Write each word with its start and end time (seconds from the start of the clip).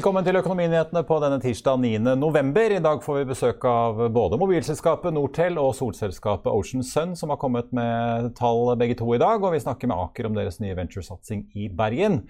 Velkommen 0.00 0.24
til 0.24 0.38
Økonominyhetene 0.38 1.00
på 1.04 1.16
denne 1.20 1.36
tirsdag 1.42 1.76
9. 1.82 1.98
november. 2.16 2.72
I 2.72 2.78
dag 2.80 3.02
får 3.04 3.18
vi 3.18 3.24
besøk 3.34 3.66
av 3.68 3.98
både 4.14 4.38
mobilselskapet 4.40 5.12
Nortel 5.12 5.60
og 5.60 5.74
solselskapet 5.76 6.48
Ocean 6.48 6.80
Sun, 6.88 7.12
som 7.20 7.28
har 7.28 7.36
kommet 7.42 7.68
med 7.76 8.30
tall 8.38 8.72
begge 8.80 8.96
to 8.96 9.10
i 9.12 9.20
dag. 9.20 9.44
Og 9.44 9.52
vi 9.52 9.60
snakker 9.60 9.92
med 9.92 10.00
Aker 10.00 10.30
om 10.30 10.40
deres 10.40 10.56
nye 10.64 10.78
venturesatsing 10.78 11.44
i 11.52 11.68
Bergen. 11.68 12.22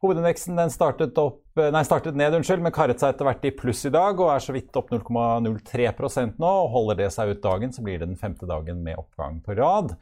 Hovedindeksen 0.00 0.64
startet, 0.72 1.20
opp, 1.20 1.44
nei, 1.60 1.84
startet 1.84 2.16
ned, 2.16 2.40
unnskyld, 2.40 2.64
men 2.64 2.72
karret 2.72 3.04
seg 3.04 3.12
etter 3.12 3.28
hvert 3.28 3.44
i 3.44 3.52
pluss 3.60 3.84
i 3.84 3.92
dag 3.92 4.16
og 4.16 4.32
er 4.38 4.40
så 4.48 4.56
vidt 4.56 4.80
opp 4.80 4.88
0,03% 4.88 6.40
nå. 6.40 6.56
og 6.64 6.72
Holder 6.72 7.02
det 7.04 7.12
seg 7.12 7.34
ut 7.34 7.44
dagen, 7.44 7.76
så 7.76 7.84
blir 7.84 8.00
det 8.00 8.14
den 8.14 8.20
femte 8.22 8.48
dagen 8.48 8.80
med 8.86 8.96
oppgang 8.96 9.42
på 9.44 9.60
rad. 9.60 9.98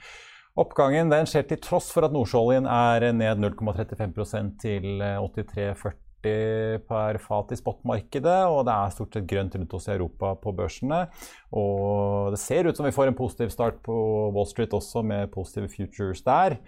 Oppgangen 0.54 1.10
skjer 1.26 1.50
til 1.50 1.66
tross 1.66 1.90
for 1.90 2.06
at 2.06 2.14
nordsjøoljen 2.14 2.70
er 2.70 3.10
ned 3.10 3.42
0,35% 3.42 4.60
til 4.62 5.02
83,40 5.02 6.06
per 6.22 7.18
fat 7.22 7.54
i 7.54 7.58
spotmarkedet, 7.60 8.40
og 8.50 8.64
det 8.66 8.74
er 8.74 8.94
stort 8.94 9.14
sett 9.14 9.28
grønt 9.30 9.54
rundt 9.54 9.74
oss 9.78 9.88
i 9.88 9.94
Europa 9.94 10.34
på 10.42 10.52
børsene. 10.56 11.04
Og 11.54 12.34
det 12.34 12.42
ser 12.42 12.68
ut 12.68 12.76
som 12.76 12.88
vi 12.88 12.94
får 12.94 13.12
en 13.12 13.18
positiv 13.18 13.54
start 13.54 13.82
på 13.86 13.96
Wall 14.34 14.48
Street 14.50 14.74
også, 14.74 15.04
med 15.06 15.30
positive 15.34 15.70
futures 15.72 16.24
der. 16.26 16.58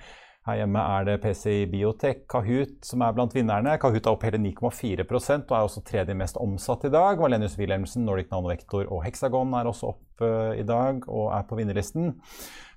Her 0.48 0.62
hjemme 0.62 0.80
er 0.80 1.04
det 1.04 1.18
PCI 1.20 1.66
Biotech, 1.68 2.22
Kahoot, 2.30 2.78
som 2.88 3.02
er 3.04 3.12
blant 3.12 3.34
vinnerne. 3.36 3.74
Kahoot 3.80 4.06
er 4.06 4.14
opp 4.14 4.22
hele 4.24 4.40
9,4 4.40 5.04
og 5.04 5.52
er 5.52 5.66
også 5.66 5.82
tredje 5.84 6.16
mest 6.16 6.40
omsatt 6.40 6.86
i 6.88 6.92
dag. 6.94 7.20
Valenius 7.20 7.58
Wilhelmsen, 7.60 8.06
Nordic 8.08 8.30
Nanovektor 8.32 8.88
og 8.88 9.04
Hexagon 9.04 9.52
er 9.58 9.68
også 9.68 9.92
opp 9.92 10.24
uh, 10.24 10.56
i 10.56 10.64
dag 10.64 11.04
og 11.12 11.28
er 11.36 11.44
på 11.44 11.60
vinnerlisten. 11.60 12.14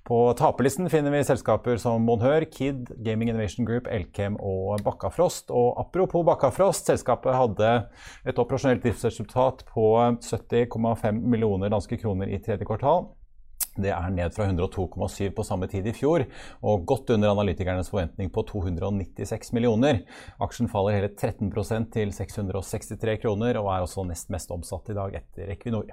På 0.04 0.34
taperlisten 0.36 0.90
finner 0.92 1.14
vi 1.14 1.22
selskaper 1.24 1.78
som 1.80 2.02
Monhør, 2.04 2.44
Kid, 2.52 2.90
Gaming 3.06 3.30
Innovation 3.30 3.64
Group, 3.64 3.86
Elkem 3.88 4.36
og 4.36 4.82
Bakkafrost. 4.84 5.48
Og 5.48 5.78
apropos 5.80 6.26
Bakkafrost, 6.28 6.90
selskapet 6.90 7.32
hadde 7.32 7.70
et 8.28 8.40
operasjonelt 8.42 8.84
driftsresultat 8.84 9.64
på 9.70 9.86
70,5 10.20 11.22
millioner 11.24 11.72
danske 11.72 11.96
kroner 12.02 12.28
i 12.28 12.42
tredje 12.44 12.68
kvartal. 12.68 13.06
Det 13.74 13.90
er 13.90 14.10
ned 14.14 14.34
fra 14.34 14.46
102,7 14.46 15.32
på 15.34 15.44
samme 15.46 15.66
tid 15.70 15.86
i 15.90 15.94
fjor, 15.96 16.24
og 16.62 16.84
godt 16.86 17.10
under 17.16 17.32
analytikernes 17.32 17.90
forventning 17.90 18.30
på 18.34 18.44
296 18.46 19.50
millioner. 19.56 20.02
Aksjen 20.44 20.70
faller 20.70 20.94
hele 20.98 21.10
13% 21.10 21.90
til 21.94 22.12
663 22.14 23.16
kroner, 23.24 23.58
og 23.58 23.70
er 23.72 23.86
også 23.86 24.04
nest 24.06 24.30
mest 24.34 24.52
omsatt 24.54 24.92
i 24.92 24.96
dag 24.96 25.18
etter 25.18 25.50
Equinor. 25.56 25.90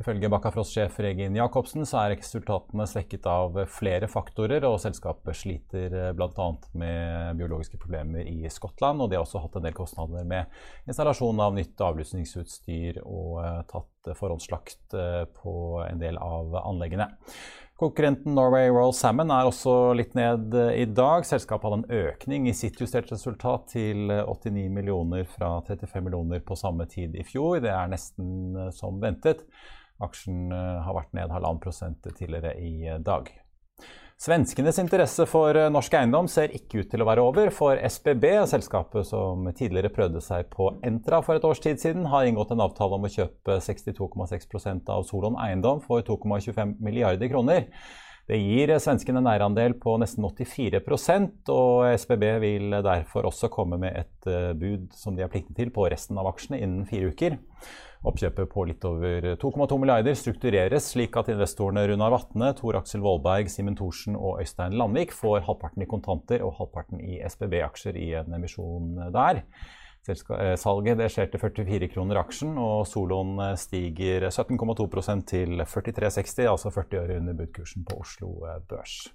Ifølge 0.00 0.30
Bakkafrost-sjef 0.32 0.96
Regin 1.04 1.36
Jacobsen 1.36 1.84
så 1.88 2.02
er 2.04 2.16
resultatene 2.16 2.88
svekket 2.88 3.28
av 3.28 3.60
flere 3.72 4.08
faktorer, 4.10 4.64
og 4.68 4.80
selskapet 4.82 5.36
sliter 5.36 6.14
bl.a. 6.16 6.48
med 6.80 7.38
biologiske 7.40 7.80
problemer 7.80 8.24
i 8.24 8.48
Skottland, 8.52 9.02
og 9.04 9.10
de 9.10 9.18
har 9.18 9.26
også 9.26 9.44
hatt 9.44 9.60
en 9.60 9.68
del 9.68 9.76
kostnader 9.76 10.24
med 10.28 10.88
installasjon 10.88 11.44
av 11.44 11.56
nytt 11.56 11.86
avlysningsutstyr 11.88 13.02
og 13.04 13.42
tatt 13.68 13.92
forhåndsslakt 14.16 14.94
på 15.36 15.54
en 15.84 16.00
del 16.00 16.20
av 16.22 16.56
anleggene. 16.62 17.10
Konkurrenten 17.78 18.34
Norway 18.34 18.72
Royal 18.72 18.94
Salmon 18.96 19.30
er 19.30 19.46
også 19.46 19.92
litt 19.94 20.16
ned 20.18 20.54
i 20.74 20.86
dag. 20.90 21.22
Selskapet 21.28 21.68
hadde 21.68 21.78
en 21.84 22.08
økning 22.08 22.48
i 22.50 22.54
sitt 22.56 22.80
justerte 22.82 23.14
resultat 23.14 23.68
til 23.70 24.10
89 24.10 24.64
millioner 24.74 25.28
fra 25.30 25.60
35 25.68 26.02
millioner 26.08 26.42
på 26.42 26.58
samme 26.58 26.88
tid 26.90 27.14
i 27.14 27.26
fjor. 27.28 27.60
Det 27.62 27.70
er 27.70 27.92
nesten 27.92 28.58
som 28.74 28.98
ventet. 29.02 29.44
Aksjen 30.02 30.50
har 30.50 30.96
vært 30.96 31.14
ned 31.14 31.30
halvannen 31.30 31.62
prosent 31.62 32.02
tidligere 32.18 32.56
i 32.58 32.98
dag. 32.98 33.30
Svenskenes 34.18 34.80
interesse 34.82 35.22
for 35.30 35.54
norsk 35.70 35.92
eiendom 35.94 36.26
ser 36.26 36.50
ikke 36.50 36.80
ut 36.80 36.88
til 36.90 37.04
å 37.04 37.06
være 37.06 37.22
over, 37.22 37.52
for 37.54 37.78
SBB, 37.78 38.24
selskapet 38.50 39.06
som 39.06 39.46
tidligere 39.54 39.92
prøvde 39.94 40.18
seg 40.26 40.48
på 40.50 40.72
Entra 40.82 41.20
for 41.22 41.38
et 41.38 41.46
års 41.46 41.62
tid 41.62 41.78
siden, 41.78 42.08
har 42.10 42.26
inngått 42.26 42.50
en 42.50 42.64
avtale 42.64 42.98
om 42.98 43.06
å 43.06 43.12
kjøpe 43.14 43.60
62,6% 43.62 44.90
av 44.90 45.06
Solon 45.06 45.38
eiendom 45.38 45.78
for 45.84 46.02
2,25 46.02 46.74
milliarder 46.82 47.30
kroner. 47.30 47.70
Det 48.26 48.40
gir 48.42 48.74
svenskene 48.82 49.22
en 49.22 49.30
eierandel 49.30 49.78
på 49.78 49.94
nesten 50.02 50.26
84% 50.26 51.54
og 51.54 51.86
SBB 51.94 52.26
vil 52.42 52.74
derfor 52.82 53.30
også 53.30 53.52
komme 53.54 53.78
med 53.78 54.02
et 54.02 54.32
bud 54.58 54.90
som 54.98 55.14
de 55.14 55.22
er 55.22 55.30
pliktig 55.30 55.54
til 55.60 55.70
på 55.70 55.86
resten 55.94 56.18
av 56.18 56.26
aksjene 56.34 56.58
innen 56.58 56.90
fire 56.90 57.14
uker. 57.14 57.38
Oppkjøpet 58.06 58.50
på 58.52 58.64
litt 58.68 58.84
over 58.86 59.24
2,2 59.42 59.78
milliarder 59.82 60.14
struktureres 60.14 60.92
slik 60.92 61.16
at 61.18 61.32
investorene 61.32 61.82
Runar 61.90 62.12
Vatne, 62.14 62.52
Tor 62.54 62.78
Aksel 62.78 63.02
Vollberg, 63.02 63.50
Simen 63.50 63.74
Thorsen 63.78 64.14
og 64.14 64.38
Øystein 64.44 64.76
Landvik 64.78 65.10
får 65.16 65.42
halvparten 65.48 65.82
i 65.82 65.90
kontanter 65.90 66.44
og 66.46 66.54
halvparten 66.60 67.02
i 67.02 67.18
SBB-aksjer 67.26 67.98
i 67.98 68.12
en 68.20 68.38
emisjon 68.38 68.94
der. 69.14 69.42
Salget 70.08 70.96
det 71.02 71.10
skjer 71.12 71.26
til 71.32 71.42
44 71.42 71.90
kroner 71.92 72.22
aksjen, 72.22 72.54
og 72.56 72.86
soloen 72.88 73.42
stiger 73.60 74.30
17,2% 74.30 75.26
til 75.28 75.58
43,60, 75.58 76.46
altså 76.48 76.72
40 76.72 77.02
øre 77.02 77.18
under 77.18 77.36
budkursen 77.36 77.84
på 77.84 77.98
Oslo 78.06 78.36
Børs. 78.70 79.08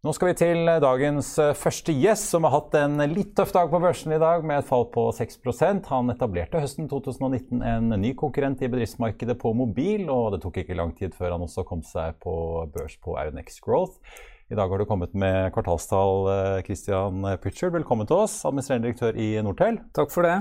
Nå 0.00 0.14
skal 0.16 0.30
vi 0.30 0.36
til 0.40 0.64
dagens 0.80 1.34
første 1.60 1.92
gjest, 1.92 2.30
som 2.32 2.46
har 2.46 2.54
hatt 2.54 2.72
en 2.78 3.02
litt 3.10 3.34
tøff 3.36 3.50
dag 3.52 3.66
på 3.68 3.80
børsen 3.82 4.14
i 4.16 4.20
dag, 4.22 4.46
med 4.48 4.62
et 4.62 4.68
fall 4.70 4.86
på 4.94 5.02
6% 5.12 5.90
Han 5.92 6.08
etablerte 6.14 6.62
høsten 6.62 6.86
2019 6.88 7.60
en 7.60 7.92
ny 8.00 8.14
konkurrent 8.16 8.64
i 8.64 8.70
bedriftsmarkedet 8.72 9.36
på 9.42 9.52
mobil, 9.52 10.06
og 10.08 10.30
det 10.32 10.40
tok 10.40 10.56
ikke 10.62 10.78
lang 10.78 10.94
tid 10.96 11.12
før 11.12 11.34
han 11.34 11.44
også 11.44 11.66
kom 11.68 11.84
seg 11.84 12.16
på 12.24 12.32
børs 12.72 12.96
på 12.96 13.18
Aunex 13.20 13.60
Growth. 13.60 14.00
I 14.48 14.56
dag 14.56 14.72
har 14.72 14.80
du 14.80 14.88
kommet 14.88 15.12
med 15.12 15.52
kvartalstall, 15.52 16.32
Christian 16.64 17.20
Pritchard. 17.44 17.76
Velkommen 17.76 18.08
til 18.08 18.24
oss, 18.24 18.40
administrerende 18.48 18.88
direktør 18.88 19.20
i 19.20 19.34
Nortel. 19.44 19.82
Takk 19.92 20.16
for 20.16 20.24
det. 20.24 20.38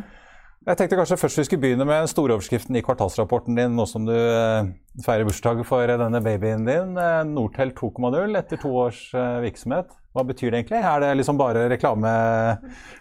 Jeg 0.68 0.76
tenkte 0.76 0.98
kanskje 1.00 1.18
først 1.22 1.40
vi 1.40 1.44
skulle 1.48 1.64
begynne 1.64 1.86
med 1.88 2.10
store 2.12 2.36
overskriften 2.36 2.76
i 2.76 2.82
kvartalsrapporten 2.84 3.56
din, 3.56 3.78
nå 3.78 3.86
som 3.88 4.04
du 4.04 4.16
feirer 5.06 5.24
bursdag 5.24 5.62
for 5.68 5.88
denne 5.88 6.20
babyen 6.24 6.66
din. 6.68 6.98
Nortel 7.32 7.72
2,0 7.78 8.36
etter 8.36 8.60
to 8.60 8.74
års 8.82 9.06
virksomhet. 9.46 9.94
Hva 10.12 10.26
betyr 10.28 10.52
det 10.52 10.60
egentlig? 10.60 10.82
Er 10.84 11.00
det 11.06 11.14
liksom 11.16 11.40
bare 11.40 11.64
reklame, 11.72 12.12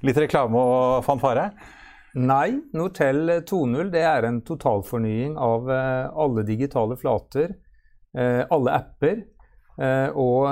litt 0.06 0.20
reklame 0.22 0.62
og 0.62 1.02
fanfare? 1.06 1.48
Nei, 2.14 2.60
Nortel 2.78 3.40
2.0 3.50 3.90
det 3.90 4.04
er 4.06 4.28
en 4.28 4.38
totalfornying 4.46 5.34
av 5.34 5.66
alle 5.68 6.46
digitale 6.46 6.94
flater, 7.00 7.58
alle 8.14 8.78
apper 8.78 9.26
Eh, 9.26 9.37
og 9.78 10.46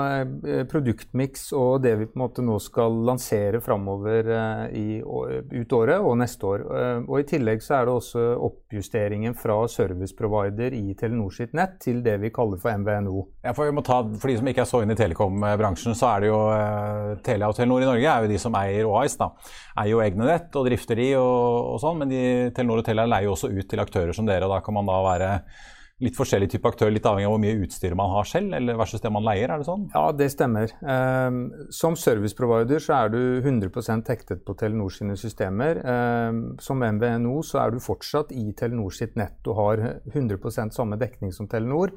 eh, 0.47 0.61
produktmiks 0.71 1.49
og 1.57 1.81
det 1.83 1.93
vi 1.99 2.05
på 2.07 2.15
en 2.15 2.21
måte 2.21 2.43
nå 2.45 2.55
skal 2.63 2.95
lansere 3.09 3.59
framover 3.63 4.29
eh, 4.31 5.01
ut 5.03 5.75
året 5.75 5.99
og 5.99 6.15
neste 6.21 6.47
år. 6.47 6.63
Og 7.03 7.15
I 7.19 7.27
tillegg 7.27 7.63
så 7.63 7.79
er 7.79 7.87
det 7.89 7.95
også 7.97 8.23
oppjusteringen 8.47 9.35
fra 9.37 9.59
serviceprovider 9.71 10.77
i 10.77 10.95
Telenor 10.99 11.35
sitt 11.35 11.55
nett 11.57 11.75
til 11.83 11.99
det 12.05 12.15
vi 12.23 12.31
kaller 12.33 12.61
for 12.61 12.71
MVNO. 12.79 13.25
Ja, 13.43 13.53
for, 13.57 13.83
ta, 13.83 13.99
for 14.15 14.31
de 14.31 14.39
som 14.39 14.51
ikke 14.51 14.63
er 14.63 14.71
så 14.71 14.83
inne 14.85 14.95
i 14.95 14.99
telekom-bransjen, 14.99 15.97
så 15.97 16.13
er 16.13 16.23
det 16.23 16.31
jo 16.31 16.41
Telia 17.25 17.51
og 17.51 17.57
Telenor 17.57 17.83
i 17.83 17.89
Norge 17.89 18.11
er 18.13 18.25
jo 18.25 18.31
de 18.31 18.41
som 18.41 18.55
eier 18.59 18.87
OIS. 18.87 19.19
da. 19.19 19.33
Eier 19.77 19.95
jo 19.95 20.03
egne 20.03 20.29
nett 20.31 20.55
og 20.55 20.69
drifter 20.69 20.99
de 20.99 21.13
og, 21.19 21.73
og 21.75 21.81
sånn, 21.83 21.99
men 22.03 22.13
de, 22.13 22.21
Telenor 22.55 22.83
og 22.83 22.87
Telia 22.87 23.07
leier 23.09 23.27
jo 23.27 23.35
også 23.35 23.51
ut 23.51 23.67
til 23.67 23.83
aktører 23.83 24.15
som 24.15 24.29
dere, 24.29 24.47
og 24.47 24.55
da 24.55 24.63
kan 24.63 24.77
man 24.77 24.87
da 24.87 25.01
være 25.11 25.33
litt 26.03 26.17
forskjellig 26.17 26.51
type 26.51 26.69
aktør, 26.69 26.91
litt 26.93 27.05
avhengig 27.09 27.25
av 27.25 27.33
hvor 27.33 27.41
mye 27.41 27.57
utstyr 27.65 27.95
man 27.97 28.11
har 28.13 28.27
selv, 28.29 28.53
eller 28.53 28.77
versus 28.77 29.01
det 29.01 29.11
man 29.13 29.25
leier? 29.25 29.49
er 29.49 29.61
det 29.61 29.65
sånn? 29.65 29.87
Ja, 29.95 30.03
det 30.13 30.27
stemmer. 30.33 30.73
Um, 30.81 31.39
som 31.73 31.97
serviceprovider 31.97 32.83
så 32.83 32.99
er 32.99 33.13
du 33.15 33.21
100% 33.41 34.11
hektet 34.13 34.43
på 34.45 34.53
Telenor 34.59 34.93
sine 34.93 35.17
systemer. 35.17 35.81
Um, 35.81 36.43
som 36.61 36.85
MVNO 36.85 37.39
så 37.45 37.63
er 37.63 37.73
du 37.73 37.81
fortsatt 37.81 38.35
i 38.35 38.51
Telenor 38.57 38.93
sitt 38.93 39.17
nett 39.17 39.49
og 39.49 39.57
har 39.57 39.83
100% 40.13 40.77
samme 40.77 41.01
dekning 41.01 41.33
som 41.33 41.49
Telenor. 41.49 41.95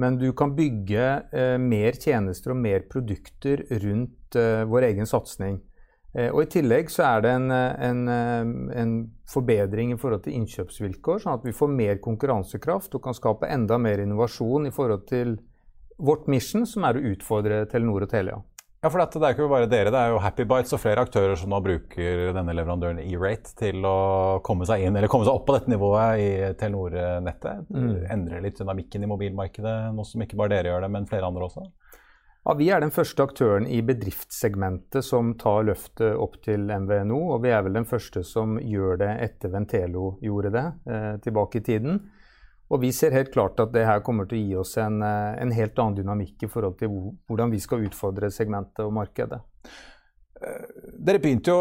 Men 0.00 0.20
du 0.20 0.30
kan 0.36 0.52
bygge 0.56 1.08
uh, 1.32 1.56
mer 1.60 1.96
tjenester 1.96 2.52
og 2.52 2.60
mer 2.60 2.84
produkter 2.92 3.64
rundt 3.80 4.36
uh, 4.36 4.68
vår 4.68 4.90
egen 4.92 5.08
satsing. 5.08 5.62
Eh, 6.10 6.30
og 6.32 6.42
I 6.42 6.50
tillegg 6.50 6.90
så 6.90 7.04
er 7.06 7.24
det 7.24 7.32
en, 7.38 7.50
eh, 7.54 7.88
en, 7.88 8.08
eh, 8.08 8.80
en, 8.82 8.94
forbedring 9.30 9.92
i 9.94 9.96
forhold 9.96 10.24
til 10.24 10.34
innkjøpsvilkår, 10.40 11.20
sånn 11.22 11.36
at 11.36 11.44
vi 11.46 11.54
får 11.54 11.68
mer 11.70 12.00
konkurransekraft 12.02 12.96
og 12.98 13.04
kan 13.04 13.14
skape 13.14 13.46
enda 13.46 13.78
mer 13.78 14.02
innovasjon 14.02 14.66
i 14.66 14.72
forhold 14.74 15.06
til 15.06 15.36
vårt 16.02 16.26
mission, 16.26 16.66
som 16.66 16.82
er 16.82 16.98
å 16.98 17.04
utfordre 17.12 17.68
Telenor 17.70 18.02
og 18.02 18.10
Telia. 18.10 18.40
Ja, 18.82 18.88
for 18.88 18.98
Det 18.98 19.22
er 19.22 19.34
ikke 19.34 19.46
bare 19.48 19.68
dere, 19.68 19.90
det 19.92 20.00
er 20.00 20.08
jo 20.08 20.18
Happy 20.18 20.42
Bites 20.42 20.72
og 20.72 20.80
flere 20.80 21.04
aktører 21.04 21.36
som 21.36 21.50
nå 21.50 21.60
bruker 21.62 22.32
denne 22.32 22.54
leverandøren 22.56 22.98
E-Rate 22.98 23.54
til 23.54 23.84
å 23.84 24.40
komme 24.42 24.64
seg 24.64 24.80
inn, 24.80 24.96
eller 24.96 25.06
komme 25.06 25.26
seg 25.28 25.34
opp 25.34 25.46
på 25.46 25.52
dette 25.52 25.70
nivået 25.70 26.18
i 26.18 26.30
Telenor-nettet. 26.58 27.68
Mm. 27.68 28.10
Endre 28.10 28.40
litt 28.40 28.58
dynamikken 28.58 29.04
i 29.04 29.06
mobilmarkedet, 29.06 29.94
noe 29.94 30.08
som 30.08 30.24
ikke 30.24 30.34
bare 30.40 30.56
dere 30.56 30.72
gjør 30.72 30.80
det, 30.80 30.90
men 30.90 31.06
flere 31.06 31.28
andre 31.28 31.44
også? 31.44 31.68
Ja, 32.44 32.54
Vi 32.56 32.70
er 32.72 32.80
den 32.80 32.90
første 32.90 33.22
aktøren 33.26 33.66
i 33.68 33.82
bedriftssegmentet 33.84 35.04
som 35.04 35.34
tar 35.38 35.66
løftet 35.68 36.16
opp 36.16 36.38
til 36.44 36.70
MVNO. 36.72 37.18
Og 37.34 37.42
vi 37.44 37.52
er 37.52 37.66
vel 37.66 37.76
den 37.76 37.88
første 37.88 38.22
som 38.24 38.56
gjør 38.56 38.96
det 39.02 39.10
etter 39.26 39.52
Ventelo 39.52 40.14
gjorde 40.24 40.54
det 40.54 40.64
eh, 40.88 41.12
tilbake 41.20 41.60
i 41.60 41.66
tiden. 41.66 42.00
Og 42.70 42.80
vi 42.80 42.92
ser 42.96 43.12
helt 43.12 43.32
klart 43.34 43.60
at 43.60 43.74
det 43.74 43.84
her 43.84 44.00
kommer 44.06 44.28
til 44.30 44.38
å 44.38 44.46
gi 44.46 44.56
oss 44.62 44.76
en, 44.80 45.02
eh, 45.04 45.36
en 45.42 45.52
helt 45.52 45.78
annen 45.78 46.00
dynamikk 46.00 46.46
i 46.46 46.50
forhold 46.50 46.78
til 46.80 46.94
hvordan 47.28 47.52
vi 47.52 47.60
skal 47.60 47.84
utfordre 47.84 48.32
segmentet 48.32 48.86
og 48.86 48.94
markedet. 48.96 49.42
Dere 50.40 51.20
begynte 51.20 51.52
jo, 51.52 51.56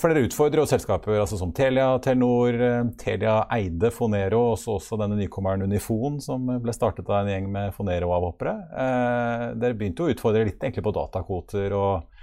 for 0.00 0.12
dere 0.12 0.26
utfordrer 0.26 0.60
jo 0.60 0.68
selskaper 0.68 1.16
altså 1.22 1.38
som 1.40 1.52
Telia, 1.56 1.86
Telenor, 2.04 2.58
Telia 3.00 3.38
eide 3.56 3.88
Fonero, 3.94 4.42
og 4.52 4.58
så 4.60 4.76
også 4.76 4.98
denne 5.00 5.16
nykommeren 5.16 5.64
Unifon, 5.64 6.18
som 6.24 6.50
ble 6.60 6.74
startet 6.76 7.08
av 7.08 7.22
en 7.22 7.32
gjeng 7.32 7.48
med 7.52 7.72
Fonero-avhoppere. 7.76 8.54
Eh, 8.84 9.46
dere 9.60 9.78
begynte 9.80 10.04
jo 10.04 10.10
å 10.10 10.16
utfordre 10.16 10.44
litt 10.48 10.60
egentlig 10.60 10.84
på 10.84 10.94
datakvoter 10.96 11.76
og, 11.78 12.20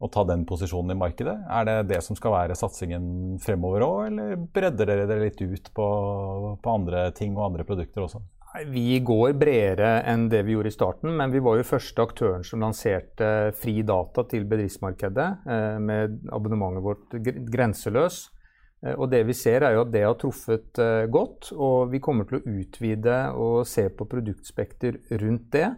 og, 0.00 0.10
ta 0.14 0.24
den 0.28 0.48
posisjonen 0.48 0.96
i 0.96 1.00
markedet. 1.04 1.36
Er 1.44 1.68
det 1.68 1.76
det 1.92 2.00
som 2.08 2.16
skal 2.16 2.36
være 2.36 2.56
satsingen 2.56 3.36
fremover 3.44 3.84
òg, 3.84 4.00
eller 4.08 4.48
bredder 4.56 4.92
dere 4.92 5.08
dere 5.10 5.28
litt 5.28 5.44
ut 5.44 5.72
på, 5.76 5.88
på 6.64 6.78
andre 6.80 7.08
ting 7.16 7.36
og 7.36 7.50
andre 7.50 7.68
produkter 7.68 8.08
også? 8.08 8.24
Vi 8.66 9.00
går 9.04 9.34
bredere 9.38 9.98
enn 10.08 10.26
det 10.32 10.40
vi 10.46 10.54
gjorde 10.54 10.70
i 10.72 10.74
starten, 10.74 11.12
men 11.16 11.32
vi 11.32 11.42
var 11.44 11.58
jo 11.58 11.66
første 11.68 12.02
aktøren 12.02 12.46
som 12.46 12.62
lanserte 12.64 13.52
fri 13.60 13.82
data 13.86 14.24
til 14.30 14.46
bedriftsmarkedet 14.48 15.28
eh, 15.44 15.76
med 15.84 16.16
abonnementet 16.32 16.84
vårt 16.84 17.16
Grenseløs. 17.52 18.22
Eh, 18.82 18.94
og 18.94 19.10
det 19.12 19.20
vi 19.28 19.36
ser 19.36 19.66
er 19.66 19.76
jo 19.76 19.84
at 19.84 19.92
det 19.92 20.04
har 20.06 20.16
truffet 20.18 20.80
eh, 20.80 21.04
godt, 21.12 21.52
og 21.52 21.92
vi 21.92 22.00
kommer 22.02 22.28
til 22.28 22.40
å 22.40 22.56
utvide 22.56 23.18
og 23.36 23.68
se 23.68 23.88
på 23.92 24.08
produktspekter 24.08 24.96
rundt 25.20 25.52
det. 25.52 25.68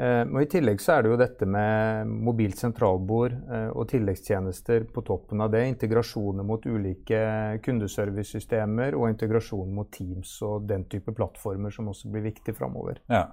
Eh, 0.00 0.22
og 0.24 0.40
I 0.40 0.48
tillegg 0.48 0.80
så 0.80 0.94
er 0.94 1.04
det 1.04 1.10
jo 1.12 1.18
dette 1.20 1.46
med 1.50 2.08
mobilt 2.08 2.60
sentralbord 2.60 3.34
eh, 3.36 3.68
og 3.68 3.88
tilleggstjenester 3.90 4.86
på 4.94 5.04
toppen 5.04 5.42
av 5.44 5.50
det. 5.52 5.66
Integrasjoner 5.74 6.46
mot 6.46 6.64
ulike 6.64 7.20
kundeservicesystemer 7.66 8.96
og 8.96 9.10
integrasjon 9.10 9.74
mot 9.76 9.90
Teams 9.92 10.38
og 10.46 10.64
den 10.70 10.86
type 10.88 11.12
plattformer 11.16 11.74
som 11.74 11.90
også 11.92 12.12
blir 12.12 12.30
viktig 12.30 12.56
framover. 12.56 13.02
Ja. 13.12 13.26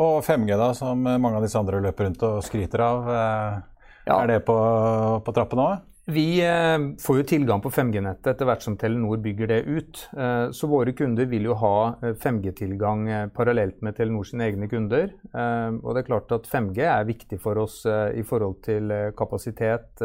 Og 0.00 0.22
5G, 0.24 0.50
da, 0.56 0.72
som 0.74 1.04
mange 1.04 1.36
av 1.36 1.44
disse 1.44 1.60
andre 1.60 1.82
løper 1.84 2.08
rundt 2.08 2.24
og 2.26 2.40
skryter 2.46 2.82
av. 2.82 3.12
Eh, 3.14 3.86
ja. 4.08 4.16
Er 4.18 4.32
det 4.32 4.40
på, 4.48 4.56
på 5.22 5.36
trappene 5.36 5.68
òg? 5.68 5.86
Vi 6.06 6.40
eh, 6.40 6.78
får 7.06 7.16
jo 7.18 7.24
tilgang 7.28 7.60
på 7.60 7.70
5G-nettet 7.70 8.32
etter 8.32 8.48
hvert 8.48 8.64
som 8.64 8.76
Telenor 8.80 9.20
bygger 9.22 9.50
det 9.50 9.58
ut. 9.68 10.00
Eh, 10.16 10.46
så 10.56 10.68
våre 10.70 10.94
kunder 10.96 11.28
vil 11.28 11.44
jo 11.50 11.56
ha 11.60 11.74
5G-tilgang 12.00 13.04
eh, 13.08 13.26
parallelt 13.36 13.82
med 13.84 13.98
Telenor 13.98 14.24
sine 14.26 14.48
egne 14.48 14.68
kunder. 14.70 15.12
Og 15.30 15.92
det 15.94 16.02
er 16.02 16.08
klart 16.08 16.32
at 16.34 16.48
5G 16.48 16.82
er 16.88 17.08
viktig 17.08 17.38
for 17.42 17.60
oss 17.60 17.82
i 17.86 18.22
forhold 18.26 18.62
til 18.64 18.90
kapasitet, 19.16 20.00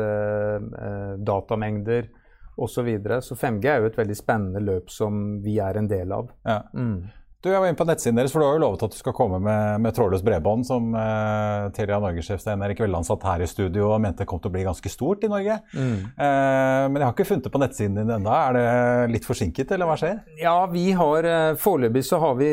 datamengder 1.25 2.07
osv. 2.55 2.73
Så, 2.75 2.83
videre. 2.87 3.21
så 3.23 3.35
5G 3.35 3.67
er 3.71 3.81
jo 3.81 3.89
et 3.89 3.97
veldig 3.99 4.15
spennende 4.17 4.61
løp 4.63 4.91
som 4.91 5.39
vi 5.43 5.57
er 5.63 5.79
en 5.79 5.89
del 5.91 6.11
av. 6.15 6.29
Ja. 6.45 6.59
Mm. 6.75 7.07
Du, 7.45 7.51
jeg 7.51 7.61
var 7.61 7.69
inne 7.69 7.77
på 7.77 7.85
nettsiden 7.85 8.17
deres, 8.17 8.31
for 8.33 8.41
du 8.41 8.47
har 8.47 8.55
jo 8.55 8.61
lovet 8.63 8.83
at 8.87 8.93
du 8.95 8.97
skal 8.97 9.13
komme 9.13 9.37
med, 9.37 9.81
med 9.85 9.93
trådløst 9.93 10.25
bredbånd, 10.25 10.65
som 10.65 10.87
eh, 10.97 11.67
Telia 11.77 11.99
Norge-sjef 12.01 12.39
Stein 12.41 12.63
Erik 12.65 12.79
Velland 12.81 13.05
satt 13.05 13.21
her 13.29 13.43
i 13.45 13.47
studio 13.49 13.91
og 13.91 13.99
mente 14.01 14.25
kom 14.25 14.39
til 14.41 14.49
å 14.49 14.53
bli 14.55 14.63
ganske 14.65 14.89
stort 14.89 15.27
i 15.27 15.29
Norge. 15.29 15.59
Mm. 15.75 15.99
Eh, 16.09 16.85
men 16.89 16.97
jeg 16.97 17.05
har 17.05 17.13
ikke 17.13 17.27
funnet 17.29 17.45
det 17.45 17.51
på 17.53 17.61
nettsiden 17.61 17.99
din 17.99 18.13
ennå. 18.15 18.31
Er 18.33 18.57
det 18.57 19.11
litt 19.13 19.27
forsinket, 19.29 19.75
eller 19.77 19.91
hva 19.91 19.97
skjer? 20.01 20.23
Ja, 20.41 20.55
vi 20.71 20.87
har 20.97 21.27
uh, 21.29 21.51
Foreløpig 21.61 22.01
så 22.07 22.17
har 22.23 22.33
vi 22.41 22.49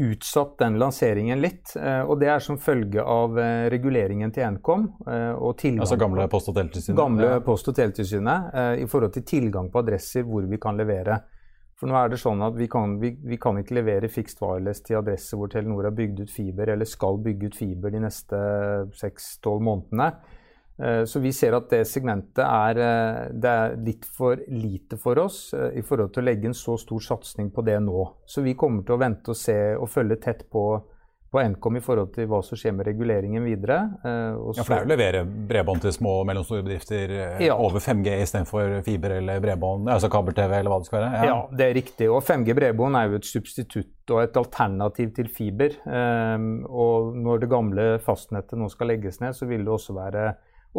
utsatt 0.00 0.56
den 0.62 0.80
lanseringen 0.80 1.42
litt. 1.44 1.74
og 1.76 2.14
det 2.16 2.30
er 2.32 2.40
som 2.40 2.56
følge 2.56 3.02
av 3.04 3.36
reguleringen 3.70 4.32
til 4.32 4.54
Nkom. 4.54 4.86
og 5.04 5.52
tilgang, 5.60 5.82
altså 5.84 5.98
gamle 6.00 6.24
Post- 6.32 6.48
og 6.48 6.56
teletilsynet? 6.56 6.96
Gamle. 6.96 7.28
Post- 7.44 7.68
og 7.68 7.76
teletilsynet 7.76 8.56
i 8.80 8.88
forhold 8.88 9.12
til 9.12 9.26
tilgang 9.28 9.68
på 9.68 9.82
adresser 9.84 10.24
hvor 10.24 10.48
vi 10.48 10.56
kan 10.56 10.80
levere. 10.80 11.20
For 11.82 11.90
nå 11.90 11.96
er 11.98 12.12
det 12.12 12.20
sånn 12.22 12.38
at 12.46 12.54
vi 12.54 12.68
kan, 12.70 12.92
vi, 13.02 13.08
vi 13.26 13.34
kan 13.42 13.56
ikke 13.58 13.74
levere 13.74 14.06
fixed 14.06 14.38
wireless 14.38 14.84
til 14.86 15.00
adresser 15.00 15.34
hvor 15.34 15.48
Telenor 15.50 15.88
har 15.88 15.96
bygd 15.98 16.20
ut 16.22 16.30
fiber, 16.30 16.70
eller 16.70 16.86
skal 16.86 17.18
bygge 17.18 17.48
ut 17.50 17.56
fiber 17.58 17.90
de 17.90 18.04
neste 18.04 18.38
6-12 19.00 19.64
månedene. 19.66 20.06
Eh, 20.78 21.00
så 21.10 21.18
vi 21.24 21.32
ser 21.34 21.56
at 21.58 21.66
det 21.74 21.80
segmentet 21.90 22.44
er, 22.46 22.78
eh, 22.86 23.32
det 23.34 23.50
er 23.50 23.74
litt 23.82 24.06
for 24.06 24.38
lite 24.54 24.94
for 25.02 25.18
oss 25.24 25.40
eh, 25.58 25.80
i 25.80 25.82
forhold 25.82 26.14
til 26.14 26.22
å 26.22 26.28
legge 26.28 26.52
en 26.52 26.54
så 26.54 26.76
stor 26.78 27.02
satsing 27.02 27.50
på 27.50 27.66
det 27.66 27.80
nå. 27.82 28.06
Så 28.30 28.46
vi 28.46 28.54
kommer 28.54 28.86
til 28.86 28.94
å 28.94 29.02
vente 29.02 29.34
og 29.34 29.42
se 29.42 29.58
og 29.74 29.90
følge 29.90 30.20
tett 30.22 30.46
på 30.54 30.64
på 31.32 31.40
Nkom 31.48 31.78
i 31.78 31.82
forhold 31.82 32.10
til 32.12 32.26
hva 32.28 32.42
som 32.44 32.58
skjer 32.60 32.74
med 32.76 32.86
reguleringen 32.90 33.44
videre. 33.46 33.78
Eh, 34.04 34.34
ja, 34.58 34.64
For 34.64 34.74
det 34.74 34.76
er 34.76 34.82
jo 34.82 34.88
å 34.88 34.90
levere 34.90 35.22
bredbånd 35.52 35.84
til 35.86 35.94
små 35.96 36.18
og 36.20 36.26
mellomstore 36.28 36.64
bedrifter 36.66 37.14
eh, 37.16 37.46
ja. 37.46 37.56
over 37.56 37.80
5G 37.80 38.18
istedenfor 38.20 38.74
fiber 38.84 39.16
eller 39.16 39.40
bredbånd, 39.44 39.88
altså 39.94 40.10
kabel-TV 40.12 40.58
eller 40.58 40.74
hva 40.74 40.80
det 40.82 40.90
skal 40.90 40.98
være? 41.00 41.12
Ja. 41.16 41.30
ja. 41.30 41.38
det 41.56 41.68
er 41.68 41.74
riktig. 41.80 42.10
Og 42.12 42.20
5G 42.28 42.58
bredbånd 42.58 43.00
er 43.00 43.08
jo 43.08 43.22
et 43.22 43.30
substitutt 43.30 44.12
og 44.12 44.22
et 44.26 44.38
alternativ 44.42 45.16
til 45.16 45.32
fiber. 45.32 45.78
Um, 45.86 46.52
og 46.68 47.16
når 47.16 47.42
det 47.42 47.50
gamle 47.52 47.88
fastnettet 48.04 48.60
nå 48.60 48.68
skal 48.72 48.92
legges 48.92 49.22
ned, 49.24 49.36
så 49.38 49.48
vil 49.48 49.64
det 49.64 49.72
også 49.72 49.96
være 49.96 50.28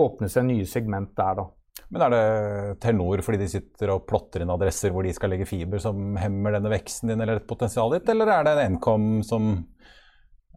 åpne 0.04 0.30
seg 0.30 0.48
nye 0.48 0.70
segment 0.70 1.14
der, 1.18 1.42
da. 1.42 1.50
Men 1.94 2.06
er 2.06 2.14
det 2.14 2.80
Telenor 2.82 3.22
fordi 3.26 3.44
de 3.44 3.50
sitter 3.50 3.92
og 3.94 4.06
plotter 4.10 4.44
inn 4.44 4.54
adresser 4.54 4.94
hvor 4.94 5.06
de 5.06 5.14
skal 5.14 5.34
legge 5.34 5.50
fiber, 5.50 5.82
som 5.82 6.18
hemmer 6.18 6.56
denne 6.56 6.72
veksten 6.74 7.12
din 7.12 7.22
eller 7.22 7.42
et 7.42 7.50
potensial 7.50 7.94
ditt, 7.94 8.10
eller 8.10 8.30
er 8.34 8.48
det 8.48 8.56
en 8.62 8.78
Nkom 8.78 9.08
som 9.26 9.54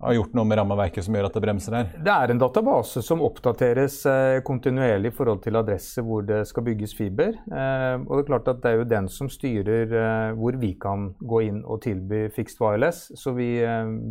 har 0.00 0.12
gjort 0.12 0.34
noe 0.36 0.44
med 0.44 0.58
rammeverket 0.60 1.06
som 1.06 1.16
gjør 1.16 1.28
at 1.28 1.36
det 1.36 1.42
bremser 1.44 1.76
her? 1.76 1.88
Det 2.04 2.12
er 2.12 2.32
en 2.32 2.40
database 2.40 3.02
som 3.04 3.22
oppdateres 3.24 3.98
eh, 4.10 4.38
kontinuerlig 4.44 5.12
i 5.12 5.16
forhold 5.16 5.40
til 5.46 5.56
adresse 5.56 6.04
hvor 6.04 6.26
det 6.28 6.42
skal 6.50 6.66
bygges 6.66 6.92
fiber. 6.98 7.32
Eh, 7.32 7.96
og 8.02 8.12
det 8.12 8.22
er 8.22 8.30
klart 8.30 8.50
at 8.52 8.62
det 8.62 8.72
er 8.72 8.80
jo 8.82 8.88
den 8.92 9.10
som 9.12 9.30
styrer 9.32 9.96
eh, 10.02 10.30
hvor 10.36 10.58
vi 10.60 10.74
kan 10.80 11.10
gå 11.20 11.42
inn 11.48 11.62
og 11.64 11.80
tilby 11.86 12.26
fixed 12.36 12.60
wireless. 12.60 13.06
Så 13.16 13.32
vi, 13.36 13.50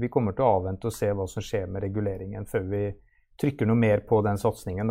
vi, 0.01 0.09
kommer 0.09 0.33
til 0.33 0.47
å 0.47 0.55
avvente 0.59 0.89
og 0.89 0.95
se 0.95 1.11
hva 1.13 1.29
som 1.29 1.45
skjer 1.45 1.69
med 1.69 1.85
reguleringen 1.85 2.49
før 2.49 2.65
vi 2.71 2.85
trykker 3.41 3.67
noe 3.67 3.77
mer 3.77 4.01
på 4.07 4.21
den 4.25 4.39
satsingen. 4.41 4.89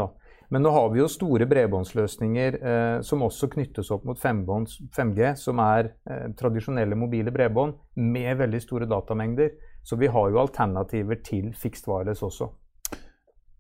Men 0.53 0.63
nå 0.63 0.71
har 0.71 0.91
vi 0.93 1.01
jo 1.01 1.09
store 1.11 1.47
bredbåndsløsninger 1.51 2.57
eh, 2.61 2.99
som 3.07 3.25
også 3.25 3.49
knyttes 3.55 3.91
opp 3.95 4.05
mot 4.07 4.21
5G, 4.21 5.31
som 5.41 5.63
er 5.65 5.95
eh, 6.11 6.27
tradisjonelle 6.39 6.99
mobile 6.99 7.33
bredbånd 7.35 7.79
med 7.99 8.37
veldig 8.39 8.61
store 8.63 8.89
datamengder. 8.91 9.55
Så 9.85 9.99
vi 10.01 10.09
har 10.09 10.31
jo 10.33 10.41
alternativer 10.41 11.21
til 11.25 11.53
fixed 11.57 11.89
wireless 11.91 12.25
også. 12.25 12.51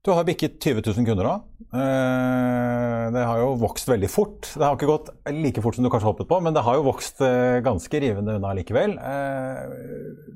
Du 0.04 0.11
har 0.12 0.26
bikket 0.28 0.59
20 0.61 0.83
000 0.85 1.07
kunder 1.09 1.25
nå. 1.25 1.35
Eh, 1.81 3.04
det 3.14 3.23
har 3.25 3.38
jo 3.40 3.54
vokst 3.57 3.88
veldig 3.88 4.11
fort. 4.12 4.50
Det 4.52 4.61
har 4.61 4.76
ikke 4.76 4.88
gått 4.90 5.09
like 5.33 5.62
fort 5.64 5.78
som 5.78 5.87
du 5.87 5.88
kanskje 5.93 6.11
håpet 6.11 6.28
på, 6.28 6.40
men 6.45 6.52
det 6.52 6.64
har 6.66 6.76
jo 6.76 6.85
vokst 6.85 7.23
eh, 7.25 7.62
ganske 7.64 8.00
rivende 8.04 8.35
unna 8.37 8.50
likevel. 8.59 8.99
Eh, 9.00 9.62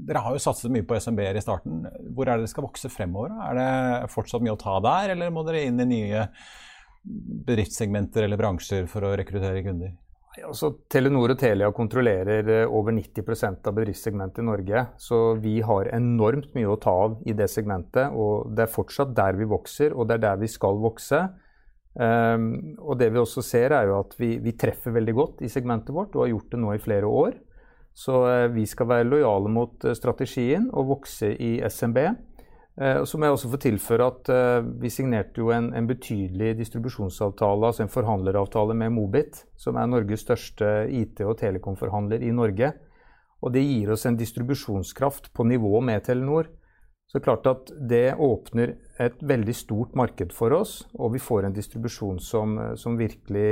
dere 0.08 0.22
har 0.24 0.32
jo 0.32 0.40
satset 0.40 0.72
mye 0.72 0.86
på 0.88 0.96
SMB-er 0.96 1.36
i 1.36 1.44
starten. 1.44 1.82
Hvor 2.16 2.24
er 2.24 2.38
det 2.38 2.46
dere 2.46 2.54
skal 2.54 2.64
vokse 2.64 2.88
fremover? 2.92 3.36
Er 3.44 3.60
det 3.60 4.10
fortsatt 4.14 4.44
mye 4.44 4.56
å 4.56 4.62
ta 4.62 4.78
der, 4.88 5.12
eller 5.12 5.36
må 5.36 5.44
dere 5.44 5.66
inn 5.68 5.84
i 5.84 5.90
nye 5.92 6.24
bedriftssegmenter 7.48 8.24
eller 8.24 8.40
bransjer 8.40 8.88
for 8.88 9.04
å 9.04 9.12
rekruttere 9.20 9.60
kunder? 9.68 9.92
Altså, 10.36 10.70
Telenor 10.92 11.32
og 11.32 11.38
Telia 11.40 11.70
kontrollerer 11.74 12.50
eh, 12.52 12.70
over 12.70 12.94
90% 12.94 13.66
av 13.66 13.74
bedriftssegmentet 13.74 14.42
i 14.42 14.46
Norge. 14.46 14.84
Så 15.00 15.18
vi 15.42 15.58
har 15.64 15.90
enormt 15.96 16.52
mye 16.56 16.68
å 16.70 16.78
ta 16.80 16.94
av 17.06 17.18
i 17.26 17.34
det 17.36 17.48
segmentet. 17.50 18.14
Og 18.14 18.52
det 18.54 18.66
er 18.66 18.72
fortsatt 18.72 19.14
der 19.16 19.38
vi 19.38 19.48
vokser, 19.48 19.96
og 19.96 20.08
det 20.08 20.18
er 20.18 20.24
der 20.28 20.40
vi 20.42 20.50
skal 20.52 20.78
vokse. 20.82 21.24
Um, 21.98 22.76
og 22.78 23.00
det 23.00 23.08
vi 23.10 23.18
også 23.18 23.42
ser, 23.42 23.74
er 23.74 23.88
jo 23.88 23.98
at 23.98 24.12
vi, 24.20 24.36
vi, 24.42 24.54
treffer 24.54 24.94
veldig 24.94 25.14
godt 25.16 25.40
i 25.42 25.50
segmentet 25.50 25.90
vårt, 25.96 26.14
og 26.14 26.26
har 26.26 26.34
gjort 26.34 26.52
det 26.52 26.60
nå 26.62 26.74
i 26.76 26.82
flere 26.82 27.10
år. 27.10 27.38
Så 27.98 28.20
uh, 28.28 28.46
vi 28.54 28.68
skal 28.70 28.90
være 28.92 29.08
lojale 29.08 29.50
mot 29.50 29.88
uh, 29.88 29.96
strategien 29.98 30.68
og 30.70 30.92
vokse 30.92 31.32
i 31.34 31.56
SMB. 31.66 31.98
Eh, 32.78 33.00
så 33.04 33.18
må 33.18 33.26
jeg 33.26 33.34
også 33.34 33.50
få 33.50 33.58
tilføre 33.62 34.06
at 34.06 34.28
eh, 34.30 34.66
vi 34.82 34.90
signerte 34.92 35.42
jo 35.42 35.50
en, 35.54 35.72
en, 35.74 35.86
betydelig 35.88 36.52
distribusjonsavtale, 36.60 37.66
altså 37.66 37.82
en 37.84 37.90
forhandleravtale 37.90 38.76
med 38.78 38.94
Mobit, 38.94 39.42
som 39.58 39.80
er 39.80 39.88
Norges 39.90 40.22
største 40.22 40.86
IT- 40.94 41.24
og 41.26 41.40
telekomforhandler 41.40 42.22
i 42.22 42.30
Norge. 42.34 42.70
Og 43.42 43.54
det 43.54 43.64
gir 43.66 43.90
oss 43.94 44.06
en 44.06 44.18
distribusjonskraft 44.18 45.32
på 45.34 45.46
nivå 45.46 45.80
med 45.82 46.06
Telenor. 46.06 46.52
Så 47.08 47.22
klart 47.24 47.46
at 47.48 47.70
det 47.88 48.18
åpner 48.20 48.74
et 49.00 49.22
veldig 49.24 49.54
stort 49.56 49.94
marked 49.96 50.34
for 50.36 50.52
oss, 50.52 50.82
og 50.92 51.14
vi 51.14 51.20
får 51.22 51.46
en 51.48 51.54
distribusjon 51.56 52.18
som, 52.20 52.56
som 52.76 52.98
virkelig 53.00 53.46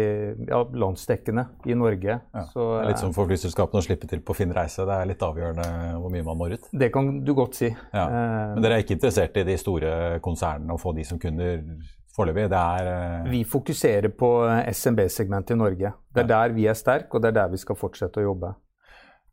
ja, 0.45 0.59
landsdekkende 0.77 1.47
i 1.65 1.77
Norge. 1.79 2.19
Ja, 2.21 2.43
Så, 2.53 2.67
det 2.75 2.83
er 2.83 2.91
litt 2.91 3.01
som 3.01 3.15
for 3.17 3.31
flyselskapene 3.31 3.81
å 3.81 3.87
slippe 3.87 4.11
til 4.11 4.21
på 4.21 4.37
Finn 4.37 4.53
reise. 4.53 4.85
Det 4.85 4.99
er 5.01 5.09
litt 5.09 5.25
avgjørende 5.25 5.69
hvor 6.03 6.13
mye 6.13 6.27
man 6.27 6.43
når 6.43 6.57
ut. 6.59 6.69
Det 6.85 6.91
kan 6.93 7.09
du 7.25 7.33
godt 7.39 7.57
si. 7.57 7.71
Ja. 7.97 8.05
Men 8.53 8.61
dere 8.67 8.77
er 8.77 8.85
ikke 8.85 8.99
interessert 8.99 9.41
i 9.41 9.47
de 9.49 9.57
store 9.63 9.95
konsernene 10.25 10.77
og 10.77 10.83
få 10.83 10.93
de 10.99 11.09
som 11.09 11.23
kunder 11.23 11.63
foreløpig? 12.17 12.51
Det 12.53 12.61
er 12.61 12.93
uh... 12.93 13.31
Vi 13.31 13.43
fokuserer 13.49 14.13
på 14.13 14.31
SMB-segmentet 14.73 15.57
i 15.57 15.61
Norge. 15.65 15.97
Det 16.13 16.27
er 16.27 16.31
der 16.33 16.55
vi 16.57 16.69
er 16.69 16.77
sterke, 16.77 17.17
og 17.17 17.25
det 17.25 17.33
er 17.33 17.41
der 17.41 17.57
vi 17.57 17.65
skal 17.65 17.79
fortsette 17.79 18.21
å 18.21 18.29
jobbe. 18.31 18.53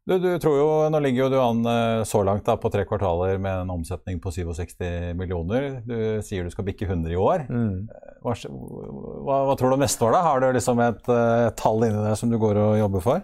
Du, 0.04 0.18
du, 0.20 0.40
tror 0.40 0.58
jo, 0.58 0.70
Nå 0.92 1.00
ligger 1.00 1.24
jo 1.24 1.30
du 1.32 1.38
an 1.40 1.62
eh, 1.70 2.02
så 2.08 2.26
langt 2.28 2.44
da, 2.44 2.58
på 2.60 2.72
tre 2.72 2.84
kvartaler 2.88 3.38
med 3.40 3.62
en 3.62 3.72
omsetning 3.72 4.20
på 4.24 4.34
67 4.36 5.14
millioner. 5.16 5.78
Du 5.88 5.96
sier 6.28 6.44
du 6.44 6.52
skal 6.52 6.68
bikke 6.68 6.90
100 6.90 7.14
i 7.14 7.20
år. 7.20 7.46
Mm. 7.48 7.88
Hva, 8.20 8.36
hva, 8.36 9.38
hva, 9.48 9.56
tror 9.56 9.72
du 9.72 9.78
om 9.78 9.86
neste 9.86 10.04
år? 10.04 10.18
da? 10.18 10.26
Har 10.28 10.44
du 10.44 10.50
liksom 10.58 10.84
et 10.84 11.08
uh, 11.08 11.48
tall 11.56 11.88
inni 11.88 12.04
deg 12.04 12.20
som 12.20 12.34
du 12.34 12.36
går 12.42 12.60
og 12.60 12.76
jobber 12.82 13.06
for? 13.06 13.24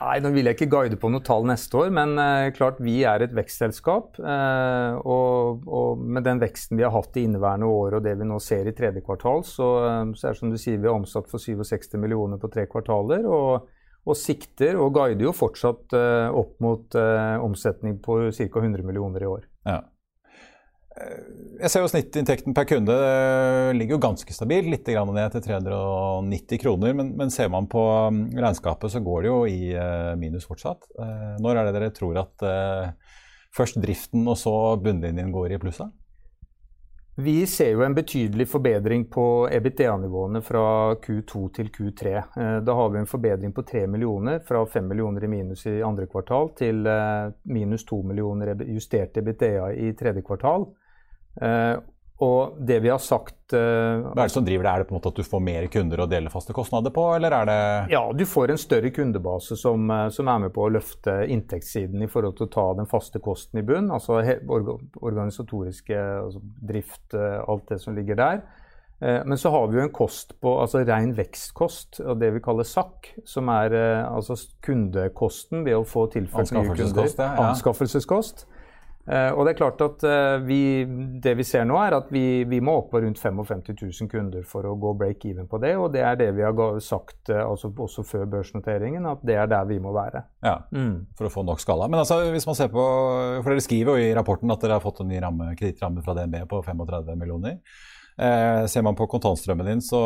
Nei, 0.00 0.14
Nå 0.22 0.30
vil 0.32 0.46
jeg 0.46 0.56
ikke 0.56 0.70
guide 0.70 1.00
på 1.02 1.10
noe 1.10 1.24
tall 1.26 1.42
neste 1.50 1.76
år, 1.82 1.90
men 1.98 2.14
uh, 2.14 2.46
klart 2.54 2.78
vi 2.78 3.00
er 3.10 3.26
et 3.26 3.34
vekstselskap. 3.34 4.22
Uh, 4.22 5.02
og, 5.02 5.66
og, 5.66 6.06
med 6.06 6.28
den 6.30 6.38
veksten 6.42 6.78
vi 6.78 6.86
har 6.86 6.94
hatt 6.94 7.18
i 7.18 7.26
inneværende 7.26 7.66
år 7.74 7.98
og 7.98 8.06
det 8.06 8.14
vi 8.22 8.30
nå 8.30 8.38
ser 8.38 8.70
i 8.70 8.76
tredje 8.78 9.02
kvartal, 9.02 9.42
så, 9.42 9.74
så 10.14 10.30
er 10.30 10.38
det 10.38 10.42
som 10.44 10.54
du 10.54 10.62
sier, 10.62 10.78
vi 10.78 10.86
har 10.86 10.94
omsatt 10.94 11.26
for 11.30 11.42
67 11.42 11.98
millioner 11.98 12.38
på 12.38 12.54
tre 12.54 12.70
kvartaler. 12.70 13.26
og 13.26 13.66
og 14.10 14.18
sikter 14.18 14.78
og 14.80 14.92
guider 14.96 15.28
jo 15.28 15.36
fortsatt 15.36 15.94
uh, 15.96 16.28
opp 16.36 16.58
mot 16.62 16.98
uh, 16.98 17.38
omsetning 17.44 17.98
på 18.02 18.22
ca. 18.34 18.50
100 18.50 18.84
millioner 18.86 19.24
i 19.24 19.30
år. 19.30 19.46
Ja. 19.68 19.78
Eh, 20.90 21.20
jeg 21.60 21.70
ser 21.70 21.84
jo 21.84 21.90
snittinntekten 21.92 22.56
per 22.56 22.66
kunde 22.66 22.96
ligger 23.76 23.94
jo 23.94 24.02
ganske 24.02 24.34
stabil, 24.34 24.72
litt 24.72 24.88
ned 24.90 25.36
til 25.36 25.44
390 25.46 26.62
kroner. 26.62 26.96
Men, 26.98 27.14
men, 27.20 27.30
ser 27.30 27.52
man 27.52 27.70
på 27.70 27.84
mm, 28.10 28.24
regnskapet, 28.40 28.90
så 28.92 29.02
går 29.04 29.22
det 29.22 29.30
jo 29.30 29.40
i 29.46 29.60
minus 30.18 30.48
fortsatt. 30.50 30.90
når 31.40 31.60
er 31.60 31.68
det 31.68 31.76
dere 31.78 31.94
tror 31.94 32.20
at 32.24 32.46
først 33.54 33.80
driften 33.82 34.26
og 34.26 34.38
så 34.38 34.54
bunnlinjen 34.82 35.32
går 35.34 35.54
i 35.54 35.62
pluss? 35.62 35.82
Vi 37.20 37.46
ser 37.46 37.70
jo 37.74 37.82
en 37.84 37.94
betydelig 37.94 38.46
forbedring 38.48 39.04
på 39.12 39.48
EBITDA-nivåene 39.52 40.40
fra 40.42 40.94
Q2 40.94 41.40
til 41.52 41.68
Q3. 41.74 42.12
Eh, 42.16 42.56
da 42.64 42.76
har 42.78 42.88
vi 42.94 43.00
en 43.00 43.08
forbedring 43.10 43.52
på 43.52 43.64
3 43.68 43.82
millioner, 43.92 44.38
fra 44.46 44.62
5 44.66 44.86
millioner 44.88 45.24
i 45.24 45.28
minus 45.28 45.66
i 45.66 45.82
andre 45.84 46.06
kvartal 46.08 46.52
til 46.56 46.86
eh, 46.88 47.32
minus 47.52 47.84
2 47.90 47.98
millioner 48.08 48.54
justert 48.64 49.20
EBITDA 49.20 49.68
i 49.74 49.92
tredje 49.98 50.22
kvartal. 50.24 50.64
Og 52.20 52.56
det 52.60 52.82
vi 52.84 52.90
har 52.92 53.00
sagt 53.00 53.54
uh, 53.56 54.12
Hva 54.12 54.26
er 54.26 54.28
det 54.28 54.34
som 54.34 54.44
driver 54.44 54.66
det? 54.66 54.72
Er 54.72 54.82
det 54.82 54.88
på 54.90 54.92
en 54.92 54.98
måte 54.98 55.12
at 55.12 55.20
du 55.20 55.24
får 55.24 55.40
mer 55.44 55.66
kunder 55.72 56.02
å 56.04 56.08
dele 56.10 56.32
faste 56.32 56.52
kostnader 56.56 56.92
på, 56.92 57.06
eller 57.16 57.32
er 57.32 57.48
det 57.48 57.60
Ja, 57.94 58.02
du 58.12 58.26
får 58.28 58.52
en 58.52 58.60
større 58.60 58.92
kundebase 58.92 59.56
som, 59.56 59.88
eh, 59.90 60.08
som, 60.12 60.28
er 60.28 60.42
med 60.44 60.52
på 60.52 60.66
å 60.66 60.72
løfte 60.72 61.14
inntektssiden 61.32 62.04
i 62.04 62.10
forhold 62.12 62.36
til 62.36 62.48
å 62.48 62.52
ta 62.52 62.66
den 62.76 62.88
faste 62.90 63.22
kosten 63.24 63.62
i 63.62 63.64
bunn. 63.64 63.88
Altså 63.94 64.20
organisatoriske 64.20 65.96
altså 65.96 66.42
drift, 66.68 67.14
eh, 67.16 67.40
alt 67.40 67.72
det 67.72 67.80
som 67.80 67.96
ligger 67.96 68.20
der. 68.20 68.42
Men 69.00 69.38
så 69.40 69.48
har 69.48 69.70
vi 69.70 69.78
jo 69.78 69.84
en 69.86 69.94
kost 69.96 70.34
på 70.44 70.50
altså 70.60 70.82
ren 70.84 71.14
vekstkost, 71.16 72.02
og 72.04 72.18
det 72.20 72.34
vi 72.34 72.42
kaller 72.44 72.66
SAK, 72.68 73.14
som 73.24 73.48
er 73.48 73.72
altså 74.04 74.36
kundekosten 74.60 75.64
ved 75.64 75.78
å 75.78 75.86
få 75.88 76.02
tilført 76.12 76.52
nye 76.52 76.74
kunder. 76.76 77.08
Ja. 77.16 77.30
Anskaffelseskost. 77.46 78.44
Uh, 79.08 79.32
og 79.32 79.46
det 79.46 79.54
er 79.54 79.58
klart 79.58 79.80
at 79.80 80.02
uh, 80.04 80.42
vi, 80.44 80.84
det 81.24 81.32
vi 81.38 81.44
ser 81.46 81.64
nå, 81.66 81.78
er 81.80 81.96
at 81.96 82.10
vi, 82.12 82.44
vi, 82.46 82.60
må 82.62 82.76
opp 82.82 82.90
på 82.92 83.00
rundt 83.00 83.18
55 83.18 83.62
000 83.72 84.10
kunder 84.12 84.44
for 84.46 84.68
å 84.68 84.74
gå 84.78 84.92
break 85.00 85.24
even 85.30 85.48
på 85.50 85.58
det. 85.62 85.72
Og 85.80 85.88
det 85.94 86.04
er 86.04 86.18
det 86.20 86.28
vi 86.36 86.44
har 86.44 86.54
sagt 86.84 87.32
uh, 87.32 87.42
altså 87.46 87.72
også 87.72 88.04
før 88.06 88.28
børsnoteringen, 88.36 89.08
at 89.08 89.24
det 89.26 89.38
er 89.40 89.48
der 89.50 89.66
vi 89.70 89.80
må 89.82 89.94
være. 89.96 90.22
Ja, 90.44 90.58
mm. 90.70 91.16
For 91.18 91.30
å 91.30 91.32
få 91.32 91.46
nok 91.48 91.62
skala. 91.64 91.88
Men 91.90 92.02
altså, 92.04 92.20
hvis 92.30 92.46
man 92.46 92.58
ser 92.58 92.68
på, 92.74 92.84
for 93.40 93.50
dere 93.50 93.64
skriver 93.64 93.96
jo 93.96 94.10
i 94.10 94.12
rapporten 94.16 94.52
at 94.52 94.60
dere 94.62 94.78
har 94.78 94.84
fått 94.84 95.02
en 95.02 95.10
ny 95.10 95.22
kredittramme 95.56 96.04
fra 96.04 96.14
DNB 96.20 96.44
på 96.50 96.60
35 96.68 97.16
millioner. 97.16 97.58
Eh, 98.20 98.66
ser 98.66 98.82
man 98.84 98.96
på 98.96 99.06
kontantstrømmen 99.06 99.66
din, 99.66 99.82
så, 99.82 100.00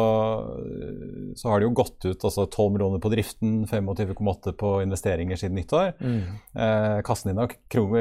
så, 1.35 1.49
har 1.49 1.59
det 1.59 1.67
jo 1.67 1.73
gått 1.75 2.05
ut 2.05 2.27
altså 2.29 2.45
12 2.47 2.73
millioner 2.73 3.01
på 3.03 3.11
driften, 3.11 3.65
25,8 3.67 4.53
på 4.61 4.71
investeringer 4.85 5.41
siden 5.41 5.59
nyttår. 5.59 5.97
Mm. 5.99 6.21
Eh, 6.55 6.99
kassen 7.07 7.33
din 7.33 7.43
har 7.43 7.57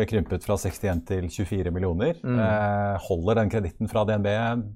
krympet 0.05 0.45
fra 0.45 0.59
61 0.59 1.01
til 1.09 1.31
24 1.33 1.73
millioner. 1.73 2.19
Mm. 2.21 2.37
Eh, 2.45 3.07
holder 3.07 3.41
den 3.41 3.55
kreditten 3.55 3.89
fra 3.89 4.05
DNB 4.05 4.29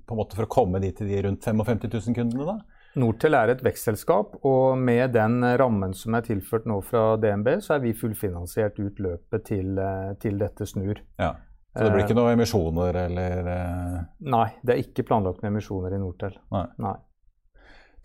på 0.10 0.18
en 0.18 0.24
måte 0.24 0.40
for 0.40 0.48
å 0.48 0.56
komme 0.58 0.82
dit 0.82 0.98
til 0.98 1.12
de 1.12 1.22
rundt 1.28 1.46
55 1.46 1.86
000 1.86 2.18
kundene? 2.18 2.56
da? 2.56 2.58
Nortel 2.98 3.38
er 3.38 3.52
et 3.54 3.62
vekstselskap, 3.62 4.40
og 4.48 4.78
med 4.82 5.12
den 5.14 5.44
rammen 5.62 5.94
som 5.94 6.16
er 6.18 6.26
tilført 6.26 6.66
nå 6.70 6.80
fra 6.86 7.12
DNB, 7.22 7.60
så 7.62 7.76
er 7.76 7.84
vi 7.84 7.94
fullfinansiert 7.98 8.80
ut 8.82 9.02
løpet 9.04 9.46
til, 9.52 9.78
eh, 9.78 10.16
til 10.22 10.40
dette 10.42 10.66
snur. 10.66 11.04
Ja. 11.22 11.36
Så 11.78 11.86
det 11.86 11.94
blir 11.94 12.08
ikke 12.08 12.18
noen 12.18 12.34
emisjoner 12.34 12.98
eller 13.06 13.52
eh... 13.54 13.98
Nei, 14.34 14.48
det 14.66 14.74
er 14.74 14.80
ikke 14.82 15.06
planlagt 15.06 15.44
med 15.44 15.52
emisjoner 15.52 15.94
i 15.94 16.00
Nortel. 16.02 16.34
Nei. 16.56 16.64
Nei. 16.82 16.96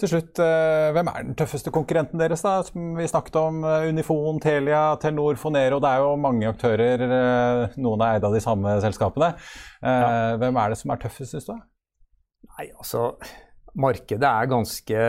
Til 0.03 0.11
slutt, 0.11 0.41
eh, 0.43 0.89
hvem 0.97 1.09
er 1.13 1.27
den 1.29 1.37
tøffeste 1.39 1.71
konkurrenten 1.73 2.21
deres? 2.21 2.43
da? 2.43 2.57
Som 2.67 2.97
vi 2.99 3.07
snakket 3.09 3.37
om 3.39 3.61
eh, 3.69 3.87
Unifon, 3.93 4.41
Telia, 4.43 4.97
Telenor, 5.01 5.39
Fonero. 5.39 5.79
Det 5.85 5.93
er 5.93 6.03
jo 6.03 6.17
mange 6.21 6.49
aktører. 6.49 7.05
Eh, 7.07 7.77
noen 7.85 8.03
er 8.03 8.17
eid 8.17 8.27
av 8.27 8.35
de 8.35 8.43
samme 8.43 8.75
selskapene. 8.83 9.31
Eh, 9.79 10.03
ja. 10.03 10.37
Hvem 10.43 10.59
er 10.59 10.73
det 10.73 10.81
som 10.81 10.95
er 10.95 11.03
tøffest, 11.05 11.37
syns 11.37 11.49
du? 11.49 11.55
Nei, 12.57 12.67
altså 12.73 13.13
Markedet 13.79 14.29
er 14.29 14.51
ganske 14.51 15.05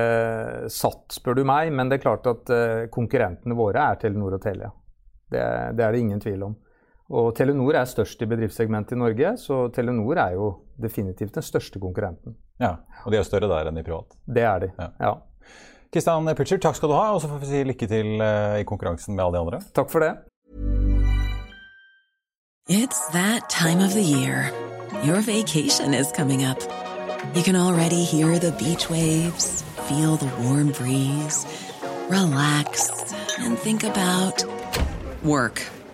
satt, 0.71 1.07
spør 1.15 1.41
du 1.41 1.43
meg. 1.47 1.73
Men 1.75 1.89
det 1.89 1.97
er 1.97 2.05
klart 2.05 2.29
at 2.29 2.53
eh, 2.53 2.85
konkurrentene 2.93 3.57
våre 3.57 3.89
er 3.89 3.99
Telenor 4.03 4.37
og 4.37 4.43
Telia. 4.45 4.69
Det, 5.33 5.43
det 5.79 5.87
er 5.87 5.95
det 5.95 6.03
ingen 6.03 6.21
tvil 6.21 6.45
om. 6.51 6.59
Og 7.13 7.29
Telenor 7.37 7.77
er 7.77 7.85
størst 7.85 8.21
i 8.25 8.27
bedriftssegmentet 8.29 8.95
i 8.95 8.97
Norge, 8.97 9.35
så 9.37 9.67
Telenor 9.73 10.17
er 10.17 10.33
jo 10.33 10.47
definitivt 10.81 11.35
den 11.35 11.45
største 11.45 11.79
konkurrenten. 11.79 12.33
Ja, 12.61 12.77
Og 13.05 13.11
de 13.13 13.19
er 13.19 13.27
større 13.27 13.49
der 13.51 13.69
enn 13.69 13.77
i 13.77 13.85
privat? 13.85 14.15
Det 14.25 14.41
er 14.41 14.59
de, 14.63 14.71
ja. 14.79 14.89
ja. 14.99 15.13
Kristian 15.93 16.25
Pritchard, 16.35 16.61
takk 16.65 16.75
skal 16.79 16.89
du 16.89 16.95
ha, 16.97 17.11
og 17.13 17.21
så 17.21 17.29
får 17.29 17.41
vi 17.43 17.49
si 17.51 17.63
lykke 17.69 17.87
til 17.87 18.15
uh, 18.17 18.57
i 18.57 18.65
konkurransen 18.65 19.13
med 19.13 19.25
alle 19.25 19.37
de 19.37 19.43
andre. 19.43 19.59
Takk 19.77 19.91
for 19.93 20.01
det. 20.01 20.13
It's 22.69 23.01
that 23.11 23.49
time 23.49 23.83
of 23.85 23.93
the 23.93 24.01
year. 24.01 24.49
Your 25.05 25.21
vacation 25.21 25.93
is 25.93 26.11
coming 26.11 26.45
up. 26.45 26.57
You 27.35 27.43
can 27.43 27.55
already 27.55 28.03
hear 28.03 28.39
the 28.39 28.51
beach 28.57 28.89
waves, 28.89 29.61
feel 29.87 30.17
the 30.17 30.31
warm 30.41 30.71
breeze, 30.71 31.45
relax 32.09 32.89
and 33.37 33.57
think 33.59 33.83
about 33.83 34.45
work. 35.23 35.61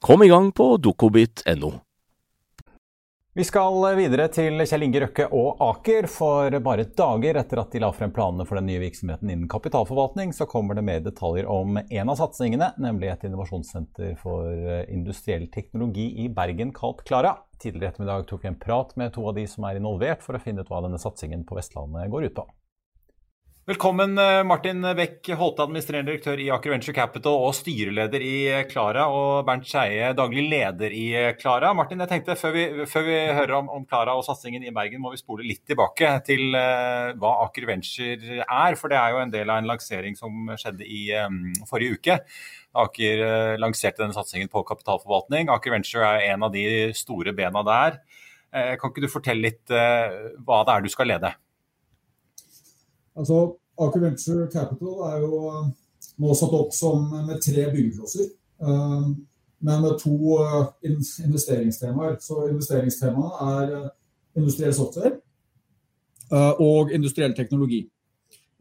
Kom 0.00 0.22
i 0.22 0.28
gang 0.28 0.52
på 0.52 0.76
dokobit.no. 0.76 1.72
Vi 3.36 3.44
skal 3.44 3.76
videre 3.98 4.30
til 4.32 4.56
Kjell 4.64 4.86
Inge 4.86 5.02
Røkke 5.04 5.26
og 5.36 5.60
Aker. 5.62 6.08
For 6.08 6.56
bare 6.64 6.86
dager 6.96 7.36
etter 7.42 7.60
at 7.60 7.76
de 7.76 7.82
la 7.84 7.90
frem 7.92 8.10
planene 8.16 8.46
for 8.48 8.56
den 8.56 8.66
nye 8.70 8.80
virksomheten 8.80 9.28
innen 9.28 9.50
kapitalforvaltning, 9.52 10.32
så 10.32 10.48
kommer 10.48 10.78
det 10.78 10.86
mer 10.88 11.04
detaljer 11.04 11.46
om 11.52 11.76
en 11.82 12.10
av 12.10 12.16
satsingene, 12.16 12.72
nemlig 12.80 13.12
et 13.12 13.28
innovasjonssenter 13.28 14.16
for 14.22 14.48
industriell 14.88 15.50
teknologi 15.52 16.08
i 16.24 16.30
Bergen 16.32 16.72
kalt 16.72 17.04
Klara. 17.04 17.36
Tidligere 17.60 17.90
i 17.90 17.92
ettermiddag 17.92 18.24
tok 18.32 18.48
vi 18.48 18.50
en 18.54 18.58
prat 18.64 18.96
med 18.96 19.12
to 19.14 19.28
av 19.28 19.36
de 19.36 19.44
som 19.52 19.68
er 19.68 19.78
involvert, 19.78 20.24
for 20.24 20.34
å 20.34 20.42
finne 20.42 20.64
ut 20.64 20.72
hva 20.72 20.80
denne 20.88 20.98
satsingen 20.98 21.44
på 21.44 21.60
Vestlandet 21.60 22.08
går 22.08 22.30
ut 22.30 22.38
på. 22.40 22.48
Velkommen, 23.70 24.18
eh, 24.18 24.42
Martin 24.42 24.82
Beck 24.98 25.28
Holte, 25.38 25.62
administrerende 25.62 26.10
direktør 26.10 26.40
i 26.42 26.48
Aker 26.50 26.72
Venture 26.72 26.94
Capital 26.96 27.36
og 27.38 27.52
styreleder 27.54 28.18
i 28.18 28.38
Klara, 28.66 29.04
og 29.14 29.44
Bernt 29.46 29.68
Skeie, 29.70 30.08
daglig 30.18 30.42
leder 30.50 30.90
i 30.90 31.04
Klara. 31.38 31.70
Martin, 31.78 32.00
jeg 32.02 32.10
tenkte 32.10 32.34
før 32.34 32.56
vi, 32.56 32.64
før 32.90 33.04
vi 33.06 33.18
hører 33.36 33.52
om 33.60 33.84
Klara 33.86 34.16
og 34.18 34.24
satsingen 34.26 34.64
i 34.66 34.72
Bergen, 34.74 34.98
må 35.04 35.12
vi 35.12 35.20
spole 35.20 35.46
litt 35.46 35.62
tilbake 35.70 36.10
til 36.26 36.56
uh, 36.58 37.12
hva 37.14 37.30
Aker 37.44 37.68
Venture 37.68 38.40
er. 38.40 38.78
For 38.80 38.90
det 38.90 38.98
er 38.98 39.14
jo 39.14 39.20
en 39.22 39.34
del 39.36 39.54
av 39.54 39.60
en 39.62 39.70
lansering 39.70 40.18
som 40.18 40.50
skjedde 40.58 40.90
i 40.90 41.04
um, 41.22 41.38
forrige 41.70 42.00
uke. 42.00 42.18
Aker 42.82 43.22
uh, 43.22 43.54
lanserte 43.62 44.02
denne 44.02 44.18
satsingen 44.18 44.50
på 44.50 44.64
kapitalforvaltning. 44.66 45.46
Aker 45.46 45.76
Venture 45.76 46.10
er 46.16 46.32
en 46.32 46.48
av 46.48 46.50
de 46.58 46.90
store 46.98 47.36
bena 47.38 47.62
der. 47.70 48.02
Uh, 48.50 48.74
kan 48.82 48.90
ikke 48.90 49.06
du 49.06 49.12
fortelle 49.14 49.46
litt 49.46 49.70
hva 49.70 50.64
det 50.66 50.74
er 50.74 50.82
du 50.82 50.90
skal 50.90 51.12
lede? 51.14 51.36
Altså, 53.20 53.59
Aker 53.80 54.00
Venture 54.00 54.48
Capital 54.52 55.00
er 55.08 55.24
jo 55.24 55.40
eh, 55.48 55.68
nå 56.20 56.36
satt 56.36 56.56
opp 56.56 56.74
som 56.76 57.06
med 57.26 57.40
tre 57.44 57.66
byggeklosser. 57.72 58.28
Eh, 58.60 59.08
men 59.60 59.82
med 59.84 59.96
to 60.00 60.36
eh, 60.44 60.92
investeringstemaer. 61.24 62.18
Så 62.24 62.44
investeringstemaet 62.48 63.40
er 63.48 63.90
industriell 64.38 64.76
software 64.76 65.18
og 66.62 66.92
industriell 66.94 67.32
teknologi. 67.34 67.80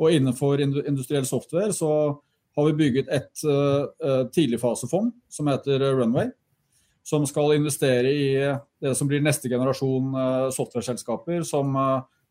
Og 0.01 0.15
innenfor 0.15 0.57
industriell 0.63 1.27
software 1.29 1.69
så 1.75 1.89
har 2.57 2.65
vi 2.65 2.73
bygget 2.79 3.11
et 3.13 3.43
tidligfasefond 4.33 5.11
som 5.29 5.51
heter 5.51 5.85
Runway. 5.99 6.31
Som 7.05 7.27
skal 7.29 7.53
investere 7.59 8.09
i 8.09 8.31
det 8.81 8.95
som 8.97 9.05
blir 9.11 9.21
neste 9.21 9.51
generasjon 9.53 10.17
softwareselskaper 10.55 11.45
som 11.45 11.77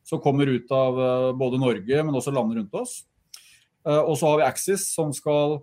som 0.08 0.20
kommer 0.20 0.46
ut 0.46 0.70
av 0.72 1.00
eh, 1.00 1.32
både 1.36 1.60
Norge, 1.60 2.02
men 2.04 2.16
også 2.16 2.32
landene 2.32 2.62
rundt 2.62 2.76
oss. 2.80 3.02
Eh, 3.86 4.00
og 4.00 4.14
så 4.18 4.30
har 4.30 4.40
vi 4.40 4.46
Axis, 4.46 4.86
som 4.94 5.12
skal 5.12 5.58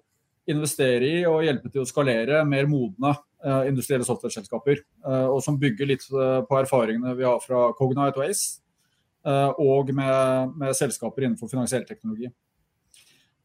investere 0.49 1.07
i 1.07 1.23
og 1.25 1.41
hjelpe 1.47 1.71
til 1.73 1.81
å 1.81 1.89
skalere 1.89 2.43
mer 2.45 2.67
modne 2.69 3.15
eh, 3.15 3.63
industrielle 3.71 4.05
software-selskaper. 4.05 4.83
Og 5.33 5.39
som 5.41 5.57
bygger 5.61 5.89
litt 5.89 6.05
på 6.09 6.59
erfaringene 6.59 7.15
vi 7.17 7.25
har 7.25 7.41
fra 7.41 7.71
Cognite 7.77 8.21
og 8.21 8.27
Ace, 8.27 8.61
og 9.25 9.89
med, 9.97 10.51
med 10.53 10.75
selskaper 10.77 11.24
innenfor 11.25 11.50
finansiell 11.50 11.81
teknologi. 11.87 12.27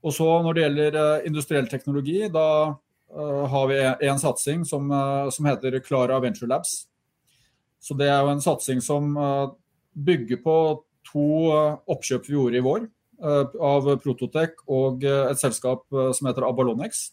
Og 0.04 0.12
så 0.12 0.26
Når 0.44 0.56
det 0.56 0.62
gjelder 0.62 1.26
industriell 1.28 1.68
teknologi, 1.68 2.18
da 2.28 2.76
har 3.52 3.70
vi 3.70 3.78
en 4.08 4.20
satsing 4.20 4.66
som, 4.68 4.92
som 5.32 5.48
heter 5.48 5.78
Clara 5.80 6.20
Venture 6.20 6.48
Labs. 6.48 6.74
Så 7.80 7.96
Det 7.96 8.10
er 8.12 8.20
jo 8.20 8.34
en 8.34 8.44
satsing 8.44 8.84
som 8.84 9.16
bygger 9.96 10.44
på 10.44 10.56
to 11.10 11.26
eh, 11.50 11.76
oppkjøp 11.94 12.28
vi 12.28 12.36
gjorde 12.36 12.60
i 12.60 12.64
vår 12.64 12.86
eh, 12.86 13.56
av 13.70 13.88
Prototec 14.02 14.64
og 14.70 15.04
eh, 15.06 15.26
et 15.30 15.40
selskap 15.40 15.86
som 15.90 16.30
heter 16.30 16.46
Abalonex. 16.48 17.08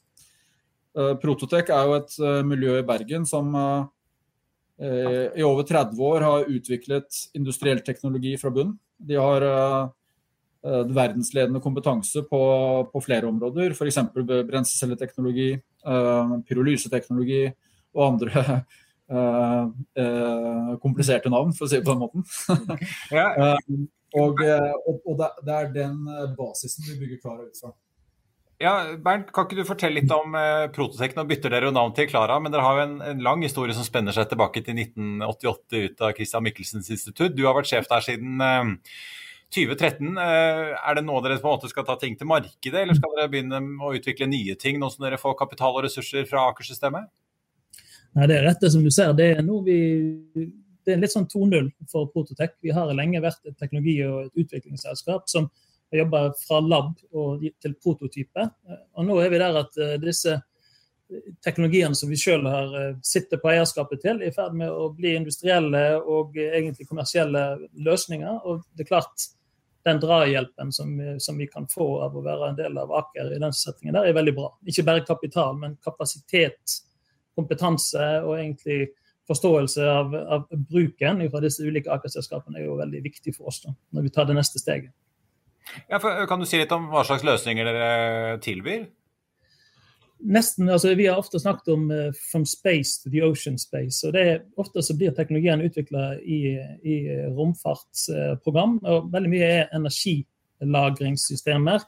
Prototec 1.22 1.68
er 1.70 1.84
jo 1.86 1.94
et 1.94 2.14
miljø 2.48 2.80
i 2.80 2.86
Bergen 2.86 3.22
som 3.30 3.52
i 4.82 5.44
over 5.46 5.68
30 5.70 6.00
år 6.08 6.24
har 6.26 6.48
utviklet 6.50 7.20
industriell 7.38 7.84
teknologi 7.86 8.32
fra 8.42 8.50
bunn. 8.56 8.72
De 8.98 9.20
har 9.22 9.46
verdensledende 10.64 11.62
kompetanse 11.62 12.24
på, 12.26 12.42
på 12.90 13.04
flere 13.06 13.30
områder, 13.30 13.78
f.eks. 13.78 14.00
brenselcelleteknologi, 14.50 15.52
pyrolyseteknologi 16.50 17.44
og 17.94 18.04
andre 18.08 18.48
kompliserte 20.84 21.32
navn, 21.32 21.54
for 21.56 21.68
å 21.68 21.72
si 21.72 21.80
det 21.80 21.86
på 21.88 21.96
den 21.96 22.04
måten. 22.04 22.26
ja. 23.18 23.56
og, 24.22 24.42
og, 24.44 24.96
og 25.08 25.20
det, 25.22 25.54
er 25.54 25.70
den 25.76 26.02
basisen 26.36 26.88
vi 26.90 27.00
bygger 27.02 27.22
Klara 27.24 27.48
ut 27.48 27.62
fra. 27.62 27.72
Ja, 28.58 28.74
Bernt, 28.98 29.30
Kan 29.34 29.46
ikke 29.46 29.60
du 29.60 29.68
fortelle 29.70 30.00
litt 30.00 30.12
om 30.14 30.34
eh, 30.38 30.66
Prototech? 30.74 31.14
Nå 31.14 31.28
bytter 31.30 31.54
dere 31.54 31.70
jo 31.70 31.76
navn 31.76 31.94
til 31.98 32.08
Klara, 32.10 32.40
men 32.42 32.54
dere 32.54 32.66
har 32.66 32.80
jo 32.80 32.86
en, 32.88 32.96
en, 33.06 33.22
lang 33.22 33.44
historie 33.46 33.76
som 33.78 33.86
spenner 33.86 34.16
seg 34.16 34.32
tilbake 34.32 34.64
til 34.66 34.80
1988 34.82 35.84
ut 35.84 36.02
av 36.02 36.16
Christian 36.18 36.46
Michelsens 36.46 36.90
institutt. 36.94 37.36
Du 37.38 37.44
har 37.46 37.54
vært 37.58 37.70
sjef 37.70 37.90
der 37.92 38.02
siden 38.02 38.42
2013. 39.54 40.18
Er 40.18 40.98
det 40.98 41.06
nå 41.06 41.22
dere 41.22 41.38
på 41.38 41.46
en 41.46 41.54
måte 41.54 41.70
skal 41.70 41.86
ta 41.86 42.00
ting 42.02 42.18
til 42.18 42.30
markedet, 42.30 42.82
eller 42.82 42.98
skal 42.98 43.14
dere 43.14 43.30
begynne 43.36 43.62
å 43.62 43.94
utvikle 43.96 44.30
nye 44.32 44.58
ting 44.60 44.82
nå 44.82 44.90
som 44.90 45.06
dere 45.06 45.22
får 45.22 45.38
kapital 45.38 45.78
og 45.78 45.86
ressurser 45.86 46.26
fra 46.30 46.50
Aker-systemet? 46.50 47.14
Nei, 48.18 48.28
Det 48.28 48.38
er 48.38 48.48
rett 48.48 48.64
det 48.64 48.72
som 48.74 48.84
du 48.84 48.90
ser. 48.92 49.14
Det 49.14 49.30
er, 49.36 49.46
vi, 49.64 50.48
det 50.86 50.96
er 50.96 51.02
litt 51.04 51.14
sånn 51.14 51.30
2-0 51.30 51.70
for 51.92 52.10
Prototech. 52.10 52.56
Vi 52.66 52.74
har 52.74 52.90
lenge 52.98 53.22
vært 53.22 53.46
et 53.46 53.58
teknologi- 53.62 54.02
og 54.08 54.26
et 54.26 54.44
utviklingsselskap 54.44 55.30
som 55.30 55.52
har 55.92 56.02
jobba 56.02 56.22
fra 56.42 56.60
lab 56.66 56.96
til 57.62 57.76
prototype. 57.84 58.48
Og 58.98 59.06
nå 59.06 59.20
er 59.22 59.30
vi 59.30 59.42
der 59.42 59.60
at 59.62 59.78
eh, 59.78 60.00
disse 60.02 60.34
teknologiene 61.46 61.96
som 61.96 62.10
vi 62.10 62.18
sjøl 62.20 62.50
eh, 62.50 62.98
sitter 63.06 63.40
på 63.40 63.54
eierskapet 63.54 64.02
til, 64.02 64.18
er 64.20 64.32
i 64.32 64.36
ferd 64.36 64.58
med 64.58 64.74
å 64.74 64.90
bli 64.98 65.14
industrielle 65.20 65.86
og 66.02 66.36
egentlig 66.42 66.90
kommersielle 66.90 67.46
løsninger. 67.86 68.42
Og 68.50 68.66
det 68.74 68.88
er 68.88 68.92
klart, 68.96 69.30
den 69.88 70.02
drahjelpen 70.02 70.74
som, 70.76 70.98
som, 71.22 71.38
vi 71.38 71.48
kan 71.48 71.70
få 71.72 72.02
av 72.04 72.18
å 72.18 72.26
være 72.26 72.50
en 72.50 72.58
del 72.58 72.82
av 72.82 72.92
Aker 72.98 73.30
i 73.38 73.40
den 73.40 73.54
settingen 73.56 73.96
der, 73.96 74.10
er 74.10 74.18
veldig 74.18 74.36
bra. 74.36 74.50
Ikke 74.68 74.90
bare 74.90 75.06
kapital, 75.08 75.54
men 75.62 75.78
kapasitet 75.86 76.82
kompetanse 77.38 78.08
og 78.24 78.38
egentlig 78.40 78.92
forståelse 79.28 79.88
av, 79.92 80.14
av 80.16 80.46
bruken 80.70 81.26
fra 81.32 81.42
disse 81.44 81.66
ulike 81.66 81.92
akerselskapene 81.92 82.62
er 82.62 82.70
jo 82.70 82.78
veldig 82.80 83.02
viktig 83.04 83.36
for 83.36 83.52
oss 83.52 83.60
da, 83.66 83.74
når 83.96 84.08
vi 84.08 84.14
tar 84.16 84.30
det 84.30 84.38
neste 84.38 84.62
steget. 84.62 84.94
Ja, 85.92 86.00
kan 86.00 86.40
du 86.40 86.48
si 86.48 86.62
litt 86.62 86.72
om 86.72 86.88
hva 86.92 87.04
slags 87.08 87.26
løsninger 87.28 87.68
dere 87.68 88.38
tilbyr? 88.44 88.88
Nesten, 90.18 90.66
altså 90.70 90.96
Vi 90.98 91.06
har 91.06 91.18
ofte 91.20 91.40
snakket 91.40 91.68
om 91.74 91.92
uh, 91.92 92.12
'from 92.32 92.46
space 92.46 93.04
to 93.04 93.10
the 93.10 93.22
ocean 93.22 93.58
space'. 93.58 94.08
og 94.08 94.14
det 94.14 94.28
er 94.28 94.40
Ofte 94.58 94.82
så 94.82 94.98
blir 94.98 95.12
teknologien 95.12 95.62
utvikla 95.62 96.20
i, 96.24 96.58
i 96.84 97.10
romfartsprogram. 97.38 98.80
Uh, 98.84 98.90
og 98.90 99.14
Veldig 99.14 99.30
mye 99.30 99.44
er 99.44 99.68
energilagringssystemer. 99.74 101.80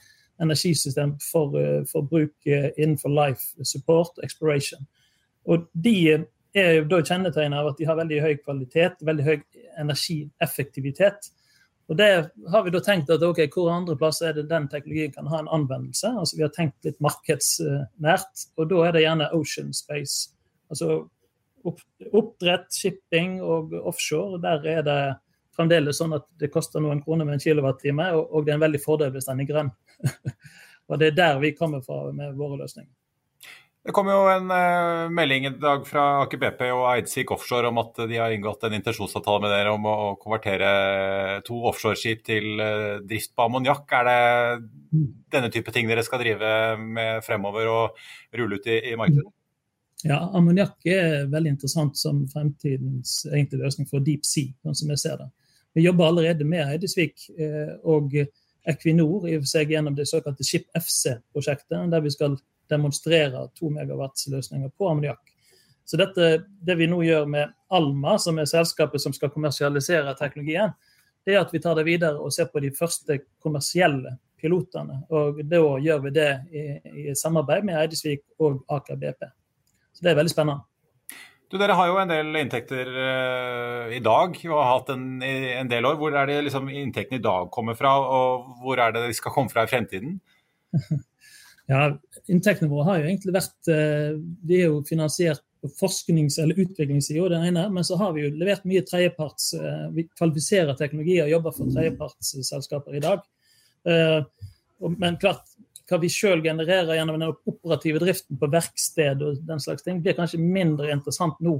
Energisystem 0.42 1.20
for, 1.32 1.48
uh, 1.58 1.86
for 1.92 2.02
bruk 2.02 2.32
innenfor 2.78 3.10
life 3.10 3.42
support 3.64 4.12
exploration. 4.24 4.88
Og 5.50 5.66
de 5.74 5.96
er 6.58 6.72
jo 6.80 6.88
da 6.90 7.02
kjennetegnet 7.02 7.60
av 7.60 7.72
at 7.72 7.78
de 7.80 7.88
har 7.90 7.98
veldig 8.00 8.22
høy 8.24 8.34
kvalitet, 8.44 9.04
veldig 9.06 9.26
høy 9.26 9.36
energieffektivitet. 9.82 11.30
Og 11.90 11.98
det 11.98 12.10
har 12.54 12.66
vi 12.66 12.74
da 12.74 12.82
tenkt 12.86 13.10
at 13.10 13.24
ok, 13.26 13.48
Hvor 13.54 13.72
andre 13.74 13.96
plasser 13.98 14.30
er 14.30 14.34
det 14.38 14.50
den 14.50 14.68
teknologien 14.70 15.12
kan 15.12 15.28
ha 15.28 15.40
en 15.40 15.50
anvendelse? 15.50 16.08
Altså 16.08 16.38
Vi 16.38 16.44
har 16.46 16.54
tenkt 16.54 16.86
litt 16.86 17.00
markedsnært, 17.02 18.46
og 18.58 18.70
da 18.70 18.84
er 18.86 18.94
det 18.94 19.06
gjerne 19.08 19.32
ocean 19.34 19.74
space. 19.74 20.30
Altså 20.70 21.08
oppdrett, 21.66 22.70
shipping 22.72 23.42
og 23.42 23.74
offshore. 23.74 24.40
Der 24.42 24.68
er 24.70 24.86
det 24.86 25.00
fremdeles 25.58 25.98
sånn 26.00 26.14
at 26.16 26.28
det 26.40 26.52
koster 26.54 26.80
noen 26.80 27.02
kroner 27.04 27.26
med 27.26 27.40
en 27.40 27.44
kilowattime, 27.44 28.12
og, 28.16 28.30
og 28.32 28.46
det 28.46 28.54
er 28.54 28.60
en 28.60 28.68
veldig 28.68 28.84
fordel 28.84 29.12
hvis 29.16 29.28
den 29.28 29.42
er 29.44 29.50
grønn. 29.50 29.74
og 30.90 31.02
det 31.02 31.10
er 31.10 31.18
der 31.18 31.42
vi 31.42 31.56
kommer 31.58 31.82
fra 31.84 32.06
med 32.14 32.38
våre 32.38 32.62
løsninger. 32.62 32.94
Det 33.80 33.94
kom 33.96 34.10
jo 34.12 34.26
en 34.28 34.52
uh, 34.52 35.08
melding 35.16 35.46
i 35.48 35.52
dag 35.56 35.86
fra 35.88 36.06
Aker 36.26 36.42
BP 36.42 36.66
og 36.68 36.84
Eidsvik 36.92 37.32
Offshore 37.32 37.72
om 37.72 37.80
at 37.80 38.02
de 38.12 38.18
har 38.20 38.34
inngått 38.36 38.66
en 38.68 38.76
intensjonsavtale 38.76 39.46
med 39.46 39.54
dere 39.56 39.72
om 39.72 39.88
å, 39.88 39.94
å 40.10 40.18
konvertere 40.20 40.72
to 41.48 41.62
offshoreskip 41.72 42.26
til 42.28 42.60
uh, 42.60 43.00
drift 43.08 43.32
på 43.34 43.48
ammoniakk. 43.48 43.88
Er 44.02 44.10
det 44.10 45.00
denne 45.32 45.52
type 45.54 45.72
ting 45.74 45.88
dere 45.88 46.04
skal 46.04 46.22
drive 46.22 46.52
med 46.84 47.24
fremover 47.26 47.72
og 47.72 48.04
rulle 48.36 48.60
ut 48.60 48.68
i, 48.68 48.82
i 48.92 48.98
markedet? 49.00 49.32
Ja, 50.04 50.20
ammoniakk 50.36 50.86
er 50.88 51.26
veldig 51.32 51.56
interessant 51.56 51.98
som 52.00 52.22
fremtidens 52.32 53.22
egentlig 53.32 53.64
løsning 53.64 53.88
for 53.90 54.04
deep 54.04 54.28
sea, 54.28 54.52
sånn 54.64 54.78
som 54.80 54.94
jeg 54.94 55.02
ser 55.02 55.18
det. 55.20 55.28
Vi 55.76 55.84
jobber 55.84 56.08
allerede 56.08 56.48
med 56.48 56.64
Eidesvik 56.66 57.26
eh, 57.36 57.74
og 57.84 58.16
Equinor 58.70 59.28
i 59.30 59.36
seg 59.48 59.74
gjennom 59.74 59.98
det 59.98 60.08
såkalte 60.10 60.46
Ship 60.48 60.68
FC-prosjektet, 60.78 61.92
der 61.92 62.04
vi 62.06 62.14
skal 62.16 62.38
demonstrere 62.70 63.48
2 63.60 63.74
megawatts-løsninger 63.76 64.72
på 64.78 64.90
ammoniakk. 64.92 65.22
Så 65.90 65.98
dette, 65.98 66.44
det 66.62 66.76
vi 66.78 66.88
nå 66.90 67.02
gjør 67.02 67.26
med 67.30 67.54
Alma, 67.74 68.18
som 68.22 68.38
er 68.38 68.50
selskapet 68.50 69.02
som 69.02 69.14
skal 69.16 69.32
kommersialisere 69.34 70.14
teknologien, 70.20 70.76
det 71.26 71.34
er 71.36 71.42
at 71.42 71.54
vi 71.54 71.62
tar 71.64 71.78
det 71.80 71.88
videre 71.88 72.22
og 72.22 72.34
ser 72.34 72.50
på 72.54 72.62
de 72.62 72.70
første 72.76 73.20
kommersielle 73.42 74.16
pilotene. 74.40 75.02
Og 75.10 75.42
da 75.50 75.62
gjør 75.82 76.04
vi 76.06 76.14
det 76.16 76.30
i, 76.54 76.64
i 77.10 77.16
samarbeid 77.18 77.66
med 77.68 77.80
Eidesvik 77.82 78.24
og 78.40 78.64
Aker 78.72 79.00
BP. 79.02 79.28
Så 79.98 80.06
det 80.06 80.14
er 80.14 80.20
veldig 80.22 80.34
spennende. 80.34 80.64
Du, 81.50 81.58
Dere 81.58 81.74
har 81.74 81.90
jo 81.90 81.98
en 81.98 82.12
del 82.12 82.36
inntekter 82.38 82.90
uh, 82.94 83.90
i 83.90 84.02
dag 84.06 84.36
og 84.46 84.58
har 84.60 84.68
hatt 84.76 84.92
en, 84.94 85.06
en 85.26 85.72
del 85.72 85.88
år. 85.90 85.98
Hvor 85.98 86.14
er 86.14 86.30
det 86.30 86.44
liksom 86.46 86.70
inntektene 86.70 87.18
i 87.18 87.26
dag 87.26 87.50
kommer 87.54 87.78
fra, 87.78 87.96
og 87.98 88.52
hvor 88.62 88.78
er 88.78 88.94
det 88.94 89.08
de 89.08 89.18
skal 89.18 89.34
komme 89.34 89.50
fra 89.50 89.66
i 89.66 89.72
fremtiden? 89.72 90.20
Ja, 91.70 91.84
Inntektene 92.28 92.72
våre 92.72 92.88
har 92.88 93.00
jo 93.00 93.10
egentlig 93.12 93.36
vært 93.36 93.70
eh, 93.70 94.18
Vi 94.50 94.58
er 94.58 94.72
jo 94.72 94.82
finansiert 94.88 95.44
på 95.62 95.70
forsknings- 95.82 96.40
eller 96.42 96.58
utviklingssida, 96.64 97.28
den 97.30 97.50
ene, 97.52 97.68
men 97.70 97.86
så 97.86 97.98
har 98.00 98.14
vi 98.16 98.24
jo 98.24 98.32
levert 98.34 98.64
mye 98.70 98.82
tredjeparts 98.88 99.52
eh, 99.60 99.88
Vi 99.94 100.08
kvalifiserer 100.10 100.78
teknologier 100.80 101.28
og 101.28 101.34
jobber 101.36 101.58
for 101.58 101.74
tredjepartsselskaper 101.76 102.98
i 102.98 103.04
dag. 103.04 103.26
Eh, 103.86 104.22
men 104.96 105.20
klart, 105.22 105.52
hva 105.90 106.00
vi 106.02 106.10
sjøl 106.10 106.42
genererer 106.46 106.96
gjennom 106.98 107.20
den 107.20 107.34
operative 107.50 108.02
driften 108.02 108.40
på 108.40 108.50
verksted 108.50 109.22
og 109.26 109.44
den 109.46 109.62
slags 109.62 109.86
ting, 109.86 110.00
blir 110.02 110.18
kanskje 110.18 110.42
mindre 110.42 110.90
interessant 110.94 111.38
nå 111.44 111.60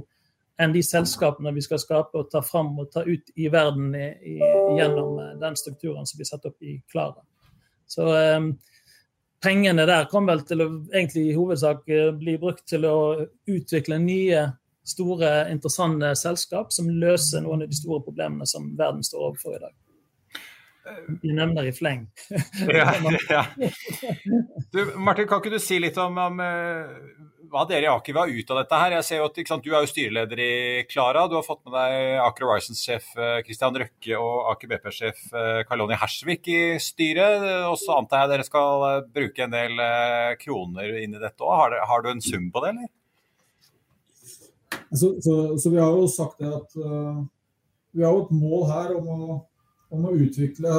enn 0.60 0.74
de 0.74 0.82
selskapene 0.84 1.52
vi 1.56 1.62
skal 1.64 1.80
skape 1.80 2.18
og 2.18 2.32
ta 2.32 2.42
fram 2.44 2.74
og 2.82 2.90
ta 2.92 3.04
ut 3.06 3.30
i 3.40 3.46
verden 3.52 3.94
i, 3.96 4.08
i, 4.34 4.34
gjennom 4.76 5.20
den 5.40 5.56
strukturen 5.56 6.08
som 6.08 6.18
blir 6.18 6.28
satt 6.28 6.44
opp 6.50 6.58
i 6.66 6.76
Klara. 6.90 7.22
Så 7.90 8.06
um, 8.36 8.52
pengene 9.42 9.86
der 9.88 10.08
kom 10.10 10.28
vel 10.28 10.42
til 10.46 10.64
å 10.64 10.70
egentlig 10.92 11.30
i 11.30 11.36
hovedsak 11.36 11.88
eh, 11.88 12.08
bli 12.16 12.36
brukt 12.40 12.66
til 12.68 12.86
å 12.88 12.96
utvikle 13.50 14.00
nye, 14.02 14.46
store, 14.86 15.46
interessante 15.52 16.14
selskap 16.18 16.72
som 16.74 16.88
løser 16.90 17.44
noen 17.44 17.64
av 17.64 17.70
de 17.70 17.78
store 17.78 18.02
problemene 18.04 18.48
som 18.48 18.72
verden 18.78 19.04
står 19.06 19.28
overfor 19.30 19.56
i 19.56 19.62
dag. 19.62 19.76
Vi 21.22 21.32
nevner 21.36 21.68
i 21.68 21.72
fleng. 21.72 22.06
ja, 22.66 22.94
ja. 23.28 23.44
Du, 24.72 24.80
Martin, 24.96 25.28
kan 25.28 25.42
ikke 25.42 25.52
du 25.52 25.60
si 25.62 25.78
litt 25.78 25.98
om, 26.00 26.16
om 26.18 26.40
eh, 26.42 26.96
hva 27.50 27.64
dere 27.68 27.88
i 27.88 27.90
Aker 27.90 28.14
vil 28.14 28.22
ha 28.22 28.40
ut 28.40 28.52
av 28.54 28.60
dette 28.60 28.80
her. 28.82 28.94
Jeg 28.98 29.06
ser 29.08 29.20
jo 29.20 29.28
at 29.28 29.40
sant, 29.48 29.64
Du 29.64 29.74
er 29.74 29.84
jo 29.84 29.90
styreleder 29.90 30.42
i 30.44 30.54
Klara. 30.90 31.26
Du 31.28 31.36
har 31.36 31.46
fått 31.46 31.64
med 31.66 31.74
deg 31.74 32.20
Aker 32.24 32.46
Horizons-sjef 32.46 33.10
Christian 33.46 33.78
Røkke 33.82 34.18
og 34.18 34.52
Aker 34.54 34.70
BP-sjef 34.70 35.24
Karloni 35.68 35.98
Hersvik 35.98 36.48
i 36.52 36.62
styret. 36.82 37.44
Og 37.70 37.76
så 37.80 37.98
antar 37.98 38.24
jeg 38.24 38.32
dere 38.34 38.46
skal 38.46 38.86
eh, 38.86 39.02
bruke 39.16 39.44
en 39.44 39.54
del 39.54 39.82
eh, 39.84 40.36
kroner 40.40 40.96
inn 41.02 41.16
i 41.16 41.22
dette 41.22 41.44
òg. 41.44 41.52
Har, 41.60 41.76
har, 41.90 42.02
du 42.02 42.10
en 42.12 42.24
sum 42.24 42.48
på 42.52 42.62
det, 42.64 42.72
eller? 42.74 42.88
Så, 44.90 45.14
så, 45.22 45.34
så 45.58 45.70
vi 45.70 45.78
har 45.78 45.92
jo 45.94 46.06
sagt 46.10 46.40
det 46.42 46.50
at 46.50 46.72
uh, 46.82 47.20
vi 47.94 48.02
har 48.02 48.14
jo 48.14 48.24
et 48.24 48.32
mål 48.34 48.64
her 48.70 48.94
om 48.98 49.10
å, 49.14 49.36
om 49.94 50.08
å 50.08 50.14
utvikle 50.18 50.72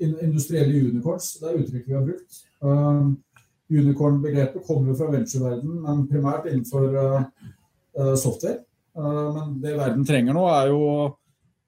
industrielle 0.00 0.82
unicorns. 0.90 1.30
Det 1.40 1.48
er 1.48 1.62
uttrykket 1.62 1.88
vi 1.92 1.96
har 1.96 2.04
brukt. 2.04 2.42
Uh, 2.64 3.14
Unicorn-begrepet 3.74 4.66
kommer 4.66 4.92
jo 4.92 4.98
fra 4.98 5.10
ventureverden, 5.12 5.80
men 5.84 6.04
primært 6.10 6.46
innenfor 6.50 6.94
uh, 6.94 8.14
software. 8.20 8.62
Uh, 8.94 9.30
men 9.34 9.56
det 9.62 9.74
verden 9.78 10.06
trenger 10.06 10.36
nå, 10.36 10.44
er 10.52 10.70
jo 10.72 10.80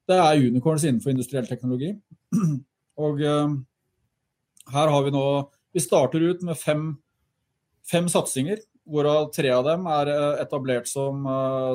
det 0.06 0.20
er 0.22 0.44
unicorns 0.46 0.84
innenfor 0.86 1.10
industriell 1.10 1.48
teknologi. 1.48 1.90
Og 3.02 3.18
her 3.20 4.92
har 4.92 5.02
vi 5.04 5.10
nå 5.12 5.24
Vi 5.74 5.82
starter 5.82 6.22
ut 6.22 6.44
med 6.46 6.56
fem, 6.56 6.86
fem 7.84 8.06
satsinger, 8.08 8.62
hvorav 8.88 9.26
tre 9.34 9.50
av 9.52 9.66
dem 9.66 9.84
er 9.92 10.08
etablert 10.40 10.88
som, 10.88 11.26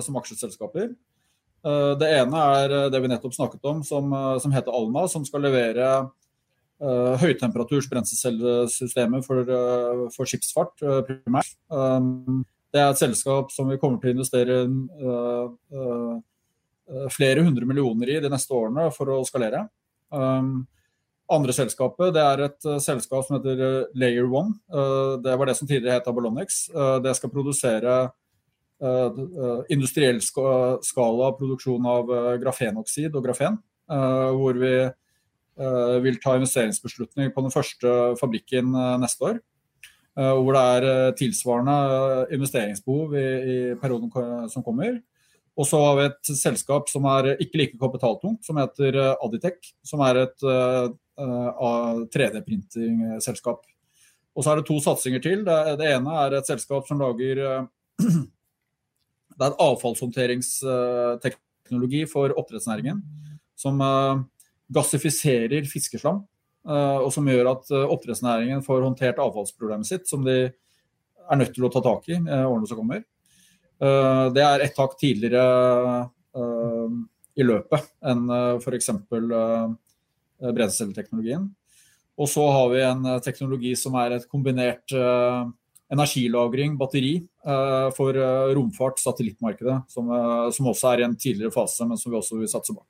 som 0.01 0.17
aksjeselskaper. 0.17 0.87
Det 2.01 2.09
ene 2.09 2.45
er 2.55 2.73
det 2.89 3.01
vi 3.03 3.11
nettopp 3.11 3.35
snakket 3.35 3.67
om, 3.69 3.83
som, 3.85 4.09
som 4.41 4.55
heter 4.55 4.73
Alma, 4.73 5.03
som 5.11 5.27
skal 5.27 5.45
levere 5.45 5.91
Uh, 6.81 7.13
høytemperaturs 7.21 7.85
brenselcellesystemer 7.91 9.21
for, 9.21 9.45
uh, 9.45 10.07
for, 10.09 10.25
skipsfart, 10.25 10.71
uh, 10.81 11.03
primært. 11.05 11.51
Um, 11.69 12.39
det 12.73 12.79
er 12.81 12.89
et 12.89 12.97
selskap 12.97 13.51
som 13.53 13.67
vi 13.69 13.77
kommer 13.77 13.99
til 14.01 14.09
å 14.09 14.15
investere 14.15 14.55
flere 17.11 17.43
hundre 17.43 17.67
millioner 17.67 18.09
i 18.09 18.21
de 18.23 18.31
neste 18.31 18.55
årene 18.55 18.87
for 18.95 19.11
å 19.13 19.19
skalere. 19.27 19.65
Um, 20.09 20.63
andre 21.31 21.53
selskapet 21.53 22.15
det 22.15 22.23
er 22.23 22.43
et 22.47 22.69
selskap 22.83 23.27
som 23.27 23.37
heter 23.37 23.91
Layer 23.99 24.25
One. 24.31 24.55
det 25.23 25.35
var 25.37 25.47
det 25.47 25.55
som 25.59 25.67
tidligere 25.67 25.99
het 25.99 26.07
Abalonix. 26.07 26.63
det 27.03 27.13
skal 27.15 27.31
produsere 27.31 27.99
industriell 29.71 30.19
skala 30.23 31.29
produksjon 31.37 31.87
av 31.87 32.11
grafenoksid 32.41 33.15
og 33.15 33.27
grafen. 33.27 33.59
hvor 33.87 34.59
vi 34.59 34.73
Eh, 34.81 34.91
vil 35.57 36.19
ta 36.23 36.35
investeringsbeslutning 36.37 37.31
på 37.35 37.41
den 37.45 37.53
første 37.53 37.89
fabrikken 38.19 38.75
eh, 38.75 38.97
neste 39.01 39.25
år. 39.27 39.35
Eh, 40.19 40.35
hvor 40.35 40.53
det 40.55 40.63
er 40.75 40.83
tilsvarende 41.19 41.77
investeringsbehov 42.35 43.05
i, 43.15 43.27
i 43.53 43.55
perioden 43.79 44.09
som 44.51 44.63
kommer. 44.63 44.91
Og 45.59 45.65
så 45.67 45.77
har 45.83 45.93
vi 45.97 46.03
et 46.07 46.25
selskap 46.39 46.89
som 46.89 47.05
er 47.11 47.23
ikke 47.35 47.57
like 47.59 47.77
kapitaltungt, 47.79 48.45
som 48.45 48.57
heter 48.59 48.91
Aditec. 49.13 49.57
Som 49.83 49.99
er 50.05 50.15
et 50.23 50.39
uh, 50.47 50.89
3D-printingselskap. 52.07 53.59
Og 54.31 54.43
så 54.43 54.49
er 54.51 54.55
det 54.57 54.69
to 54.69 54.77
satsinger 54.81 55.21
til. 55.21 55.45
Det, 55.45 55.77
det, 55.81 55.87
ene 55.91 56.11
er 56.23 56.29
et 56.39 56.47
selskap 56.47 56.83
som 56.87 56.99
lager 57.03 57.35
uh, 57.43 57.65
Det 59.35 59.43
er 59.43 59.49
et 59.51 59.63
avfallshåndteringsteknologi 59.67 62.01
for 62.09 62.27
oppdrettsnæringen. 62.39 62.97
Som 63.59 63.75
gassifiserer 64.73 65.67
fiskeslam. 65.69 66.23
Eh, 66.61 66.97
og 67.01 67.09
som 67.13 67.25
gjør 67.29 67.49
at 67.55 67.71
eh, 67.73 67.91
oppdrettsnæringen 67.95 68.61
får 68.65 68.83
håndtert 68.85 69.21
avfallsproblemet 69.21 69.87
sitt, 69.87 70.09
som 70.09 70.25
de 70.25 70.37
er 70.51 71.39
nødt 71.39 71.55
til 71.55 71.65
å 71.65 71.71
ta 71.73 71.81
tak 71.85 72.09
i 72.11 72.19
i 72.19 72.41
årene 72.45 72.69
som 72.69 72.81
kommer. 72.83 73.01
Eh, 73.81 74.25
det 74.35 74.43
er 74.45 74.65
ett 74.67 74.77
hakk 74.77 74.97
tidligere 74.99 75.45
i 76.31 77.43
løpet 77.43 77.89
enn 78.07 78.21
f.eks. 78.63 78.87
brenselteknologien. 80.39 81.49
Og 82.15 82.29
så 82.31 82.45
har 82.55 82.69
vi 82.71 82.85
en 82.87 83.09
teknologi 83.25 83.73
som 83.75 83.97
er 83.99 84.15
et 84.15 84.29
kombinert 84.31 84.95
energilagring, 85.91 86.77
batteri, 86.79 87.17
for 87.97 88.15
romfart, 88.55 89.03
satellittmarkedet, 89.03 89.81
som, 89.91 90.07
også 90.71 90.93
er 90.93 91.03
i 91.03 91.07
en 91.09 91.19
tidligere 91.19 91.51
fase, 91.51 91.83
men 91.83 91.99
som 91.99 92.15
vi 92.15 92.21
også 92.21 92.39
vil 92.39 92.51
satse 92.53 92.77
bak. 92.77 92.87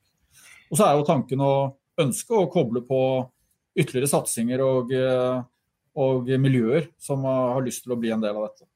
Og 0.72 0.80
så 0.80 0.88
er 0.88 0.98
jo 0.98 1.08
tanken 1.08 1.44
å 1.44 1.54
ønske 2.02 2.36
å 2.36 2.50
koble 2.52 2.84
på 2.88 3.02
ytterligere 3.78 4.10
satsinger 4.10 4.64
og, 4.64 4.92
eh, 4.96 5.42
og 6.02 6.32
miljøer 6.42 6.90
som 7.00 7.24
har 7.28 7.62
lyst 7.64 7.86
til 7.86 7.96
å 7.96 8.00
bli 8.00 8.12
en 8.16 8.24
del 8.24 8.36
av 8.36 8.50
dette. 8.50 8.72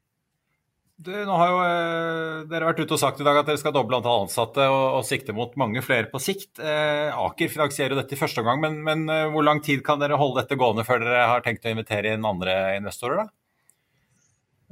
Du, 0.96 1.12
nå 1.12 1.36
har 1.36 1.50
jo 1.52 1.58
eh, 1.60 2.44
Dere 2.48 2.70
vært 2.70 2.78
ute 2.86 2.96
og 2.96 3.00
sagt 3.02 3.20
i 3.20 3.26
dag 3.28 3.42
at 3.42 3.50
dere 3.50 3.60
skal 3.60 3.74
doble 3.76 3.98
antall 3.98 4.24
ansatte 4.24 4.64
og, 4.72 5.02
og 5.02 5.04
sikte 5.04 5.36
mot 5.36 5.52
mange 5.60 5.84
flere 5.84 6.08
på 6.12 6.22
sikt. 6.24 6.54
Eh, 6.64 7.12
Aker 7.12 7.52
finansierer 7.52 7.96
jo 7.96 8.00
dette 8.00 8.16
i 8.16 8.20
første 8.20 8.40
omgang, 8.40 8.62
men, 8.64 8.78
men 8.86 9.04
eh, 9.12 9.26
hvor 9.34 9.44
lang 9.44 9.60
tid 9.64 9.84
kan 9.84 10.00
dere 10.00 10.20
holde 10.20 10.40
dette 10.40 10.56
gående 10.60 10.86
før 10.88 11.04
dere 11.04 11.26
har 11.34 11.44
tenkt 11.44 11.68
å 11.68 11.74
invitere 11.74 12.16
inn 12.16 12.28
andre 12.28 12.78
investorer? 12.78 13.26
da? 13.26 13.28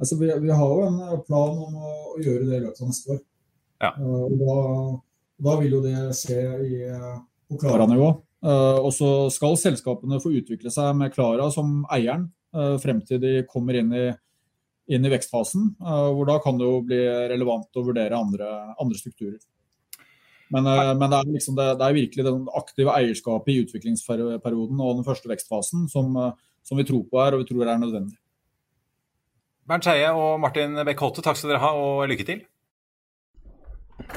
Altså, 0.00 0.16
vi, 0.20 0.30
vi 0.46 0.54
har 0.56 0.72
jo 0.72 0.86
en 0.88 1.20
plan 1.28 1.60
om 1.66 1.76
å, 1.76 1.92
å 2.14 2.22
gjøre 2.24 2.48
det 2.48 2.56
i 2.56 2.64
løpet 2.64 2.80
av 2.80 2.90
neste 2.90 3.12
år. 3.18 3.20
Ja. 3.84 3.92
Uh, 4.00 4.24
og 4.24 4.40
da 4.40 4.56
da 5.44 5.56
vil 5.60 5.76
jo 5.76 5.82
det 5.84 5.96
skje 6.16 6.40
i, 6.64 6.78
på 7.48 7.60
Klara-nivå. 7.60 8.10
Og 8.84 8.90
så 8.92 9.10
skal 9.32 9.56
selskapene 9.60 10.20
få 10.20 10.34
utvikle 10.36 10.72
seg 10.72 10.92
med 10.98 11.14
Klara 11.14 11.48
som 11.52 11.82
eieren 11.92 12.28
frem 12.82 13.00
til 13.06 13.22
de 13.22 13.32
kommer 13.48 13.78
inn 13.80 13.88
i, 13.96 14.04
inn 14.92 15.06
i 15.06 15.12
vekstfasen. 15.12 15.70
Hvor 15.80 16.28
da 16.28 16.38
kan 16.44 16.60
det 16.60 16.68
jo 16.68 16.82
bli 16.84 17.00
relevant 17.32 17.80
å 17.80 17.84
vurdere 17.86 18.20
andre, 18.20 18.50
andre 18.76 19.00
strukturer. 19.00 19.40
Men, 20.52 20.68
men 21.00 21.08
det, 21.08 21.18
er 21.18 21.30
liksom 21.32 21.56
det, 21.56 21.70
det, 21.80 21.86
er 21.86 21.96
virkelig 21.96 22.26
det 22.26 22.34
aktive 22.60 22.92
eierskapet 22.98 23.50
i 23.50 23.62
utviklingsperioden 23.64 24.82
og 24.84 25.00
den 25.00 25.06
første 25.06 25.30
vekstfasen 25.30 25.88
som, 25.90 26.12
som 26.64 26.78
vi 26.78 26.86
tror 26.88 27.06
på 27.08 27.20
her, 27.22 27.34
og 27.34 27.42
vi 27.42 27.48
tror 27.48 27.64
er 27.64 27.80
nødvendig. 27.80 28.18
Bernt 29.64 29.86
Skeie 29.86 30.10
og 30.12 30.36
Martin 30.42 30.76
Beck-Holte, 30.84 31.24
takk 31.24 31.38
skal 31.40 31.54
dere 31.54 31.62
ha, 31.62 31.70
og 31.72 32.04
lykke 32.10 32.26
til. 32.28 32.42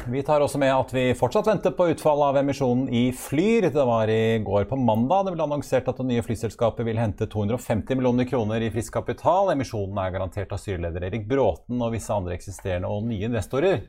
Vi 0.07 0.23
tar 0.23 0.41
også 0.41 0.57
med 0.57 0.71
at 0.73 0.91
vi 0.95 1.03
fortsatt 1.17 1.47
venter 1.47 1.73
på 1.77 1.89
utfallet 1.91 2.31
av 2.31 2.37
emisjonen 2.39 2.87
i 2.89 3.11
Flyr. 3.13 3.67
Det 3.69 3.83
var 3.85 4.09
i 4.09 4.39
går 4.41 4.65
på 4.69 4.79
mandag 4.79 5.27
det 5.27 5.35
ble 5.35 5.45
annonsert 5.45 5.89
at 5.91 5.99
det 6.01 6.07
nye 6.09 6.23
flyselskapet 6.25 6.87
vil 6.87 6.97
hente 6.97 7.27
250 7.29 7.99
millioner 7.99 8.25
kroner 8.29 8.65
i 8.65 8.71
frisk 8.73 8.95
kapital. 8.97 9.51
Emisjonen 9.53 9.99
er 10.01 10.15
garantert 10.15 10.55
av 10.55 10.61
styreleder 10.63 11.05
Erik 11.09 11.27
Bråten 11.29 11.83
og 11.83 11.93
visse 11.93 12.15
andre 12.15 12.33
eksisterende 12.39 12.89
og 12.89 13.05
nye 13.05 13.29
investorer. 13.29 13.85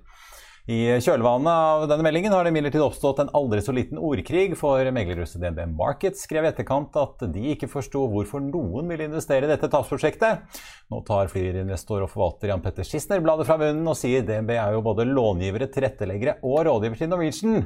I 0.69 0.99
kjølvannet 1.01 1.49
av 1.49 1.83
denne 1.89 2.05
meldingen 2.05 2.35
har 2.35 2.45
det 2.45 2.51
imidlertid 2.53 2.83
oppstått 2.85 3.23
en 3.23 3.31
aldri 3.39 3.63
så 3.65 3.73
liten 3.73 3.97
ordkrig, 4.05 4.51
for 4.61 4.85
meglerhuset 4.93 5.41
DNB 5.41 5.63
Markets 5.79 6.27
skrev 6.27 6.45
i 6.45 6.51
etterkant 6.51 6.99
at 7.01 7.25
de 7.33 7.55
ikke 7.55 7.71
forsto 7.73 8.03
hvorfor 8.13 8.43
noen 8.45 8.93
ville 8.93 9.07
investere 9.09 9.49
i 9.49 9.49
dette 9.49 9.71
tapsprosjektet. 9.73 10.61
Nå 10.93 11.01
tar 11.09 11.33
flyrinvestor 11.33 12.05
og 12.05 12.13
forvalter 12.13 12.53
Jan 12.53 12.61
Petter 12.61 12.85
Schissner 12.85 13.25
bladet 13.25 13.49
fra 13.49 13.57
munnen 13.57 13.89
og 13.89 13.97
sier 13.97 14.27
DNB 14.29 14.53
er 14.59 14.77
jo 14.77 14.85
både 14.85 15.09
långivere, 15.09 15.71
tilretteleggere 15.73 16.37
og 16.45 16.61
rådgiver 16.69 17.01
til 17.01 17.13
Norwegian. 17.15 17.65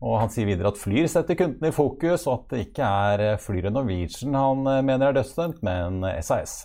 Og 0.00 0.16
Han 0.16 0.30
sier 0.32 0.48
videre 0.48 0.70
at 0.72 0.80
Flyr 0.80 1.04
setter 1.12 1.36
kundene 1.36 1.68
i 1.68 1.76
fokus, 1.76 2.24
og 2.24 2.38
at 2.38 2.54
det 2.54 2.62
ikke 2.70 2.86
er 2.88 3.40
Flyr 3.40 3.68
og 3.68 3.74
Norwegian 3.76 4.36
han 4.38 4.64
eh, 4.70 4.82
mener 4.86 5.10
er 5.10 5.18
dødsdømt, 5.18 5.60
men 5.66 6.00
SAS. 6.24 6.62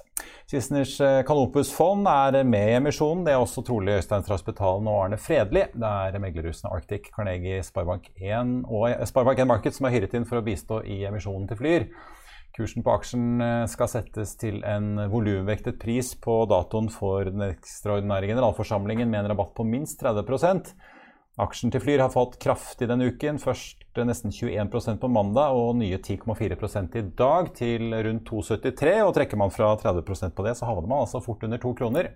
Sissners 0.48 0.94
eh, 1.04 1.20
Canopus-fond 1.28 2.08
er 2.08 2.40
med 2.48 2.72
i 2.72 2.78
emisjonen. 2.78 3.26
Det 3.28 3.34
er 3.36 3.44
også 3.44 3.66
trolig 3.68 3.98
Øystein 3.98 4.24
Traspetalen 4.24 4.88
og 4.88 5.02
Arne 5.02 5.20
Fredli. 5.20 5.66
Det 5.76 5.92
er 5.92 6.24
meglerhusene 6.24 6.72
Arctic, 6.72 7.12
Carnegie, 7.12 7.60
Sparebank 7.66 8.08
1 8.16 8.56
og 8.72 9.08
Sparebank 9.12 9.44
1 9.44 9.52
Market 9.52 9.76
som 9.76 9.90
er 9.90 9.98
hyret 9.98 10.16
inn 10.16 10.28
for 10.30 10.40
å 10.40 10.46
bistå 10.46 10.80
i 10.88 11.02
emisjonen 11.10 11.52
til 11.52 11.60
Flyr. 11.60 11.90
Kursen 12.56 12.86
på 12.88 12.94
aksjen 12.96 13.42
skal 13.68 13.90
settes 13.92 14.38
til 14.40 14.62
en 14.64 15.10
volumvektet 15.12 15.76
pris 15.76 16.14
på 16.16 16.38
datoen 16.48 16.88
for 16.88 17.28
den 17.28 17.50
ekstraordinære 17.50 18.30
generalforsamlingen 18.32 19.12
med 19.12 19.26
en 19.26 19.34
rabatt 19.34 19.52
på 19.58 19.66
minst 19.68 20.00
30 20.00 20.24
Aksjen 21.36 21.68
til 21.68 21.82
Flyr 21.84 22.00
har 22.00 22.14
fått 22.14 22.38
kraftig 22.40 22.88
denne 22.88 23.10
uken. 23.12 23.36
Først 23.44 23.82
nesten 24.08 24.32
21% 24.32 25.02
på 25.02 25.10
mandag 25.12 25.52
og 25.52 25.74
nye 25.76 25.98
10,4 26.00 26.96
i 26.96 27.02
dag 27.12 27.50
til 27.58 27.92
rundt 27.92 28.30
2,73. 28.30 28.94
Og 29.04 29.12
trekker 29.18 29.42
man 29.42 29.52
fra 29.52 29.74
30 29.76 30.32
på 30.32 30.46
det, 30.48 30.56
så 30.56 30.70
havner 30.70 30.88
man 30.88 31.04
altså 31.04 31.20
fort 31.20 31.44
under 31.44 31.60
to 31.60 31.74
kroner. 31.76 32.14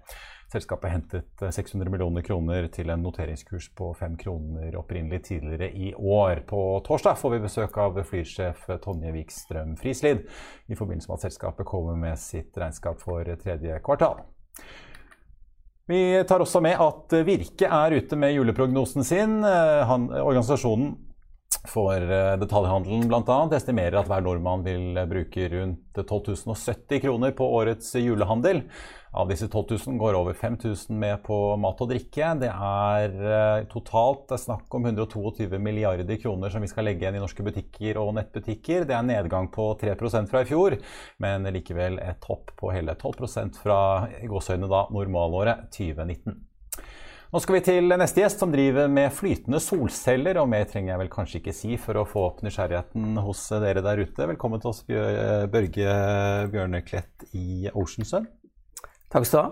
Selskapet 0.49 0.93
hentet 0.95 1.43
600 1.43 1.91
millioner 1.91 2.23
kroner 2.23 2.69
til 2.71 2.89
en 2.89 3.03
noteringskurs 3.03 3.67
på 3.75 3.91
5 3.99 4.15
kroner 4.23 4.79
opprinnelig 4.79 5.25
tidligere 5.27 5.67
i 5.75 5.91
år. 5.93 6.45
På 6.47 6.79
torsdag 6.88 7.19
får 7.19 7.36
vi 7.36 7.43
besøk 7.43 7.75
av 7.77 7.99
flyrsjef 7.99 8.69
Tonje 8.82 9.12
Wikstrøm 9.19 9.75
Frislid 9.77 10.23
i 10.71 10.79
forbindelse 10.79 11.12
med 11.12 11.19
at 11.19 11.27
selskapet 11.27 11.67
kommer 11.67 11.99
med 11.99 12.15
sitt 12.23 12.55
regnskap 12.55 13.03
for 13.03 13.27
tredje 13.43 13.84
kvartal. 13.84 14.23
Vi 15.89 16.23
tar 16.30 16.43
også 16.43 16.62
med 16.62 16.78
at 16.78 17.13
Virke 17.25 17.65
er 17.65 17.95
ute 17.97 18.17
med 18.19 18.36
juleprognosen 18.36 19.06
sin. 19.08 19.39
Eh, 19.41 19.80
han, 19.89 20.04
organisasjonen 20.21 20.91
for 21.67 21.98
eh, 22.00 22.36
detaljhandelen 22.39 23.10
bl.a. 23.10 23.39
estimerer 23.56 24.00
at 24.00 24.08
hver 24.10 24.24
nordmann 24.24 24.63
vil 24.63 24.95
bruke 25.10 25.50
rundt 25.52 26.00
12.070 26.00 27.02
kroner 27.04 27.36
på 27.36 27.48
årets 27.60 27.91
julehandel. 28.00 28.63
Av 29.12 29.26
disse 29.32 29.48
12 29.48 29.80
000 29.88 29.98
går 29.98 30.13
over 30.13 30.34
5000 30.38 30.93
med 31.02 31.24
på 31.26 31.36
mat 31.58 31.80
og 31.82 31.89
drikke. 31.89 32.34
Det 32.43 32.52
er 32.54 33.15
eh, 33.17 33.67
totalt 33.72 34.28
det 34.30 34.38
er 34.38 34.43
snakk 34.43 34.78
om 34.78 34.86
122 34.86 35.60
milliarder 35.60 36.22
kroner 36.22 36.54
som 36.54 36.63
vi 36.63 36.69
skal 36.72 36.88
legge 36.88 37.06
igjen 37.06 37.17
i 37.17 37.24
norske 37.24 37.45
butikker 37.45 38.00
og 38.02 38.13
nettbutikker. 38.19 38.86
Det 38.86 38.95
er 38.95 39.02
en 39.02 39.12
nedgang 39.12 39.50
på 39.54 39.72
3% 39.82 40.30
fra 40.30 40.43
i 40.45 40.50
fjor, 40.50 40.78
men 41.24 41.50
likevel 41.56 42.00
et 42.04 42.30
hopp 42.30 42.54
på 42.60 42.72
hele 42.76 42.95
12% 42.95 43.60
fra 43.63 43.82
gåsøgne 44.30 44.69
da 44.69 44.86
normalåret 44.93 45.67
2019. 45.76 46.49
Nå 47.30 47.38
skal 47.44 47.60
vi 47.60 47.60
til 47.62 47.92
neste 47.94 48.24
gjest, 48.24 48.39
som 48.42 48.50
driver 48.50 48.88
med 48.89 49.12
flytende 49.13 49.60
solceller. 49.62 50.39
Og 50.42 50.48
mer 50.50 50.63
trenger 50.65 50.96
jeg 50.96 51.02
vel 51.04 51.12
kanskje 51.13 51.38
ikke 51.38 51.54
si 51.54 51.76
for 51.78 52.00
å 52.02 52.08
få 52.10 52.24
opp 52.26 52.39
nysgjerrigheten 52.42 53.20
hos 53.22 53.44
dere 53.62 53.84
der 53.86 54.02
ute. 54.02 54.26
Velkommen 54.32 54.63
til 54.63 54.72
oss, 54.72 54.80
Børge 55.54 55.94
Bjørneklett 56.50 57.28
i 57.38 57.70
Ocean 57.70 58.10
Sun. 58.10 58.26
Takk 59.13 59.30
skal 59.30 59.46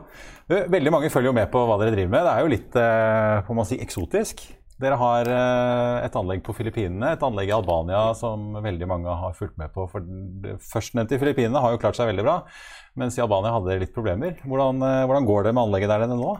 du 0.49 0.57
ha. 0.57 0.65
Veldig 0.73 0.95
mange 0.95 1.13
følger 1.13 1.29
jo 1.29 1.37
med 1.37 1.53
på 1.53 1.61
hva 1.69 1.77
dere 1.83 1.93
driver 1.93 2.15
med. 2.15 2.25
Det 2.25 2.33
er 2.33 2.41
jo 2.41 2.51
litt 2.55 2.79
får 2.79 3.53
eh, 3.53 3.59
man 3.61 3.69
si, 3.69 3.79
eksotisk. 3.85 4.43
Dere 4.81 4.97
har 4.97 5.29
eh, 5.37 6.01
et 6.09 6.17
anlegg 6.17 6.41
på 6.49 6.57
Filippinene, 6.57 7.13
et 7.13 7.29
anlegg 7.29 7.53
i 7.53 7.57
Albania 7.61 8.03
som 8.17 8.57
veldig 8.57 8.89
mange 8.89 9.21
har 9.21 9.37
fulgt 9.37 9.57
med 9.61 9.69
på. 9.77 9.85
For 9.93 10.57
Førstnevnte 10.73 11.13
i 11.13 11.21
Filippinene 11.21 11.61
har 11.61 11.77
jo 11.77 11.85
klart 11.85 12.01
seg 12.01 12.09
veldig 12.09 12.25
bra, 12.25 12.39
mens 12.97 13.21
i 13.21 13.25
Albania 13.25 13.53
hadde 13.53 13.69
dere 13.69 13.85
litt 13.85 13.93
problemer. 13.93 14.39
Hvordan, 14.49 14.81
eh, 14.81 15.05
hvordan 15.05 15.29
går 15.29 15.45
det 15.45 15.53
med 15.53 15.67
anlegget 15.67 15.93
der 15.93 16.07
nede 16.07 16.23
nå? 16.25 16.39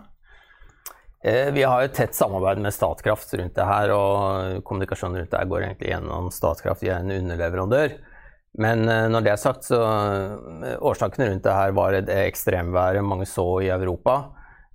Vi 1.24 1.64
har 1.66 1.82
et 1.82 1.96
tett 1.98 2.14
samarbeid 2.14 2.60
med 2.62 2.76
Statkraft 2.76 3.32
rundt 3.40 3.56
det 3.58 3.66
her, 3.66 3.92
og 3.96 4.60
kommunikasjonen 4.68 5.24
rundt 5.24 5.32
det 5.34 5.40
her 5.40 5.50
går 5.50 5.64
egentlig 5.66 5.90
gjennom 5.90 6.30
Statkraft. 6.32 6.84
Vi 6.86 6.92
er 6.94 7.02
en 7.02 7.16
underleverandør. 7.16 7.96
Men 8.58 8.90
eh, 8.90 9.06
når 9.12 9.26
det 9.26 9.34
er 9.34 9.42
sagt, 9.42 9.70
så 9.70 9.80
årsakene 10.82 11.30
rundt 11.30 11.46
det 11.46 11.54
her 11.54 11.76
var 11.78 11.94
det 11.94 12.20
ekstremværet 12.26 13.06
mange 13.06 13.28
så 13.30 13.46
i 13.62 13.70
Europa. 13.74 14.18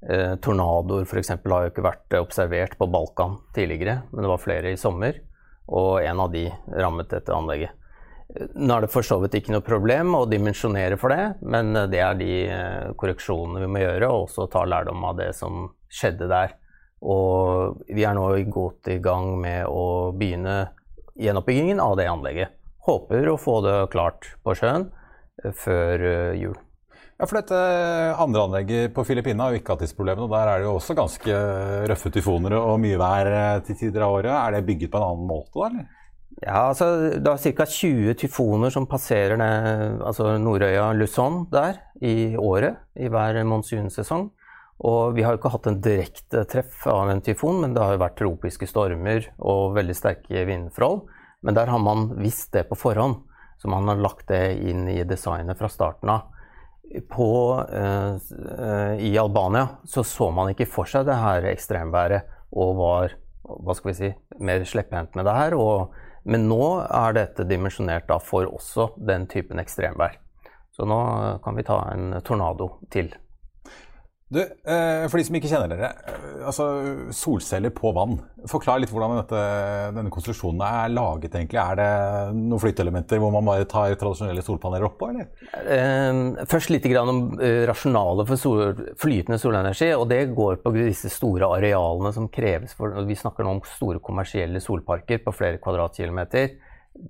Eh, 0.03 0.35
tornadoer 0.43 1.07
f.eks. 1.07 1.35
har 1.35 1.67
jo 1.67 1.73
ikke 1.73 1.87
vært 1.87 2.19
observert 2.21 2.79
på 2.79 2.89
Balkan 2.91 3.41
tidligere, 3.57 4.03
men 4.11 4.25
det 4.25 4.33
var 4.33 4.43
flere 4.43 4.73
i 4.73 4.81
sommer. 4.81 5.19
Og 5.73 6.03
en 6.03 6.21
av 6.23 6.31
de 6.33 6.47
rammet 6.75 7.11
dette 7.11 7.35
anlegget. 7.35 7.79
Nå 8.33 8.73
er 8.73 8.87
det 8.87 8.93
for 8.93 9.05
så 9.05 9.19
vidt 9.21 9.35
ikke 9.37 9.53
noe 9.53 9.65
problem 9.65 10.15
å 10.17 10.25
dimensjonere 10.25 10.97
for 10.97 11.13
det, 11.13 11.25
men 11.45 11.75
det 11.93 12.01
er 12.01 12.17
de 12.17 12.37
korreksjonene 12.97 13.61
vi 13.61 13.69
må 13.69 13.83
gjøre, 13.83 14.09
og 14.09 14.25
også 14.25 14.47
ta 14.53 14.63
lærdom 14.65 15.05
av 15.05 15.19
det 15.19 15.35
som 15.37 15.67
skjedde 15.93 16.31
der. 16.33 16.57
Og 17.03 17.83
vi 17.91 18.07
er 18.07 18.17
nå 18.17 18.31
godt 18.53 18.89
i 18.93 19.01
gang 19.03 19.35
med 19.43 19.67
å 19.69 20.13
begynne 20.17 20.73
gjenoppbyggingen 21.19 21.83
av 21.83 21.97
det 21.99 22.09
anlegget 22.09 22.59
håper 22.87 23.31
å 23.31 23.39
få 23.41 23.61
det 23.65 23.79
klart 23.93 24.35
på 24.43 24.55
sjøen 24.59 24.89
eh, 25.43 25.55
før 25.55 26.07
eh, 26.09 26.41
jul. 26.41 26.59
Ja, 27.21 27.29
for 27.29 27.39
dette 27.39 27.59
andre 28.19 28.47
anlegget 28.49 28.95
på 28.97 29.05
Filippinene 29.07 29.47
har 29.47 29.55
jo 29.55 29.61
ikke 29.61 29.77
hatt 29.77 29.85
disse 29.85 29.97
problemene. 29.99 30.27
og 30.27 30.33
Der 30.33 30.51
er 30.51 30.61
det 30.61 30.67
jo 30.67 30.77
også 30.79 30.97
ganske 30.99 31.41
røffe 31.91 32.11
tyfoner 32.15 32.57
og 32.59 32.81
mye 32.83 32.99
vær 33.01 33.31
eh, 33.31 33.59
til 33.69 33.79
tider 33.85 34.07
av 34.07 34.19
året. 34.19 34.33
Er 34.35 34.57
det 34.57 34.67
bygget 34.67 34.93
på 34.93 34.99
en 34.99 35.11
annen 35.11 35.29
måte, 35.31 35.55
da? 35.59 35.69
eller? 35.71 35.91
Ja, 36.43 36.63
altså 36.73 36.87
Det 37.23 37.29
er 37.29 37.57
ca. 37.59 37.67
20 37.69 38.15
tyfoner 38.19 38.73
som 38.73 38.89
passerer 38.91 39.37
ned, 39.39 40.01
altså 40.03 40.33
Nordøya 40.41 40.89
Luzon 40.97 41.45
der 41.53 41.77
i 42.03 42.33
året 42.41 42.81
i 42.99 43.11
hver 43.13 43.39
monsunsesong. 43.47 44.31
Og 44.83 45.15
vi 45.15 45.23
har 45.23 45.35
jo 45.35 45.39
ikke 45.39 45.53
hatt 45.55 45.69
en 45.71 45.81
direkte 45.83 46.43
treff 46.51 46.87
av 46.91 47.11
en 47.13 47.23
tyfon, 47.23 47.61
men 47.63 47.75
det 47.75 47.83
har 47.85 47.95
jo 47.95 48.03
vært 48.03 48.19
tropiske 48.19 48.67
stormer 48.67 49.29
og 49.39 49.77
veldig 49.77 49.95
sterke 49.95 50.43
vindforhold. 50.49 51.05
Men 51.47 51.59
der 51.59 51.71
har 51.71 51.83
man 51.83 52.09
visst 52.19 52.51
det 52.55 52.67
på 52.69 52.79
forhånd, 52.79 53.21
så 53.63 53.71
man 53.71 53.87
har 53.91 54.03
lagt 54.03 54.27
det 54.31 54.59
inn 54.59 54.89
i 54.91 55.01
designet 55.07 55.59
fra 55.59 55.71
starten 55.71 56.11
av. 56.11 56.29
På, 57.09 57.63
eh, 57.63 58.99
I 58.99 59.15
Albania 59.19 59.79
så 59.89 60.03
så 60.05 60.31
man 60.35 60.51
ikke 60.51 60.69
for 60.69 60.91
seg 60.91 61.07
det 61.07 61.17
her 61.17 61.47
ekstremværet 61.49 62.27
og 62.53 62.75
var 62.77 63.15
hva 63.43 63.75
skal 63.75 63.91
vi 63.91 63.97
si, 63.97 64.11
mer 64.39 64.65
slepphendt 64.67 65.17
med 65.19 65.27
det 65.27 65.37
her. 65.37 65.57
Og, 65.59 65.95
men 66.27 66.49
nå 66.51 66.63
er 66.85 67.17
dette 67.17 67.47
dimensjonert 67.49 68.11
for 68.27 68.51
også 68.51 68.93
den 68.99 69.27
typen 69.31 69.63
ekstremvær. 69.63 70.19
Så 70.73 70.87
nå 70.89 70.99
kan 71.45 71.59
vi 71.59 71.67
ta 71.67 71.79
en 71.93 72.17
tornado 72.25 72.75
til. 72.93 73.13
Du, 74.33 74.41
eh, 74.41 75.05
For 75.13 75.21
de 75.21 75.25
som 75.27 75.37
ikke 75.37 75.51
kjenner 75.51 75.73
dere. 75.75 75.91
Eh, 76.09 76.45
altså 76.49 76.67
Solceller 77.13 77.73
på 77.75 77.91
vann. 77.93 78.17
Forklar 78.49 78.81
litt 78.81 78.93
hvordan 78.93 79.19
dette, 79.21 79.43
denne 79.99 80.13
konstruksjonen 80.13 80.63
er 80.65 80.95
laget. 80.95 81.35
egentlig. 81.37 81.61
Er 81.61 81.77
det 81.77 81.89
noen 82.39 82.63
flyteelementer 82.63 83.21
hvor 83.21 83.35
man 83.35 83.45
bare 83.51 83.69
tar 83.69 83.93
tradisjonelle 84.01 84.45
solpaneler 84.45 84.89
oppå? 84.89 85.11
eller? 85.13 85.29
Eh, 85.61 86.47
først 86.49 86.73
litt 86.73 86.89
om 87.03 87.37
rasjonalet 87.69 88.29
for 88.29 88.41
sol, 88.41 88.75
flytende 88.97 89.39
solenergi. 89.39 89.93
og 89.93 90.09
Det 90.09 90.35
går 90.35 90.63
på 90.65 90.73
disse 90.79 91.13
store 91.13 91.53
arealene 91.59 92.13
som 92.13 92.29
kreves. 92.29 92.75
for 92.75 93.05
Vi 93.05 93.15
snakker 93.15 93.45
nå 93.45 93.59
om 93.59 93.63
store 93.69 94.01
kommersielle 94.01 94.61
solparker 94.61 95.23
på 95.25 95.35
flere 95.35 95.59
kvadratkilometer. 95.59 96.57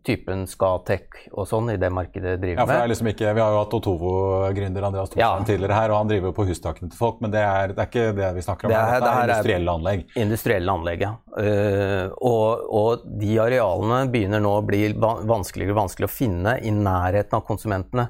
Typen 0.07 0.45
Skatec 0.47 1.17
og 1.33 1.47
sånn 1.51 1.73
i 1.73 1.77
det 1.81 1.89
markedet 1.93 2.37
driver 2.41 2.61
Ja, 2.63 2.67
for 2.67 2.73
det 2.73 2.85
er 2.85 2.91
liksom 2.93 3.09
ikke, 3.11 3.33
Vi 3.35 3.43
har 3.43 3.51
jo 3.55 3.59
hatt 3.65 3.75
Otovo-gründer 3.79 4.87
Andreas 4.89 5.11
Thorsen 5.11 5.21
Ja. 5.25 5.33
tidligere 5.45 5.75
her, 5.75 5.91
og 5.91 5.97
han 5.99 6.09
driver 6.13 6.31
jo 6.31 6.37
på 6.37 6.47
hustakene 6.49 6.89
til 6.93 6.99
folk, 6.99 7.21
men 7.21 7.31
det 7.35 7.43
er, 7.43 7.75
det 7.75 7.79
er 7.83 7.91
ikke 7.91 8.17
det 8.17 8.31
vi 8.37 8.45
snakker 8.47 8.67
om. 8.67 8.71
Det 8.71 8.79
er- 8.79 9.01
det 9.01 9.11
er 9.11 9.23
industrielle 9.27 9.75
anlegg. 9.77 10.05
Industrielle 10.17 10.73
anlegg, 10.73 11.01
ja. 11.01 11.13
Uh, 11.37 12.09
og, 12.23 12.65
og 12.71 13.07
de 13.21 13.37
arealene 13.43 14.01
begynner 14.13 14.41
nå 14.41 14.55
å 14.61 14.65
bli 14.67 14.83
vanskeligere 14.95 15.75
og 15.75 15.83
vanskeligere 15.83 16.11
å 16.11 16.17
finne 16.17 16.57
i 16.63 16.71
nærheten 16.71 17.35
av 17.35 17.45
konsumentene. 17.47 18.09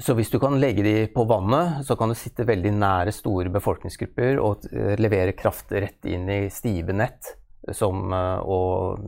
Så 0.00 0.14
hvis 0.14 0.30
du 0.30 0.38
kan 0.38 0.54
legge 0.60 0.82
de 0.84 1.06
på 1.10 1.24
vannet, 1.26 1.84
så 1.84 1.96
kan 1.98 2.08
du 2.08 2.14
sitte 2.14 2.44
veldig 2.46 2.70
nære 2.78 3.12
store 3.12 3.50
befolkningsgrupper 3.50 4.38
og 4.40 4.64
eh, 4.72 4.94
levere 5.00 5.32
kraft 5.34 5.72
rett 5.72 6.04
inn 6.06 6.28
i 6.30 6.48
stive 6.54 6.92
nett. 6.94 7.34
Som 7.74 8.12
eh, 8.12 8.38
og 8.46 9.00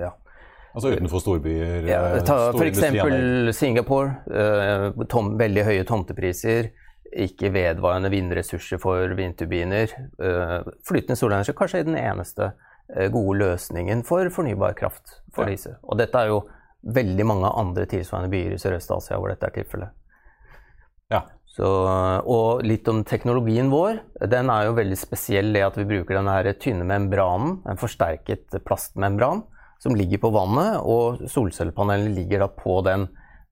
ja. 0.00 0.10
Altså 0.72 0.92
utenfor 0.94 1.20
storbyer. 1.20 1.84
Ja, 1.88 2.00
eh, 2.16 2.22
ta 2.24 2.52
eksempel 2.64 3.52
Singapore. 3.52 4.14
eh, 4.32 5.04
tom, 5.08 5.36
veldig 5.38 5.64
høye 5.68 5.84
tomtepriser. 5.84 6.70
Ikke 7.12 7.50
vedvarende 7.52 8.08
vindressurser 8.10 8.80
for 8.80 9.12
vindturbiner. 9.18 9.92
eh, 10.18 10.62
flytende 10.88 11.16
solenergi 11.18 11.52
kanskje 11.52 11.80
er 11.80 11.84
den 11.84 11.96
eneste 12.00 12.52
gode 13.12 13.38
løsningen 13.38 14.02
for 14.04 14.28
fornybar 14.28 14.74
kraft 14.76 15.20
for 15.32 15.44
Ja. 15.44 15.50
disse. 15.50 15.76
Og 15.84 15.96
dette 15.98 16.14
er 16.18 16.26
jo 16.28 16.42
veldig 16.84 17.24
mange 17.24 17.50
andre 17.56 17.86
tilsvarende 17.86 18.30
byer 18.30 18.52
i 18.52 18.58
Sørøst-Asia 18.58 19.16
hvor 19.16 19.28
dette 19.28 19.46
er 19.46 19.62
tilfellet. 19.62 19.90
Ja. 21.10 21.22
Så, 21.46 21.68
og 22.26 22.62
litt 22.64 22.88
om 22.88 23.04
teknologien 23.04 23.70
vår. 23.70 24.00
Den 24.26 24.48
er 24.50 24.64
jo 24.64 24.74
veldig 24.74 24.96
spesiell 24.96 25.52
det 25.52 25.62
at 25.62 25.76
vi 25.76 25.84
bruker 25.84 26.16
den 26.16 26.54
tynne 26.58 26.84
membranen, 26.88 27.58
en 27.68 27.76
forsterket 27.76 28.56
plastmembran, 28.64 29.44
som 29.82 29.96
ligger 29.98 30.20
på 30.22 30.30
vannet, 30.34 30.78
og 30.86 31.24
solcellepanelene 31.30 32.14
ligger 32.14 32.44
da 32.44 32.48
på 32.54 32.78
den 32.86 33.08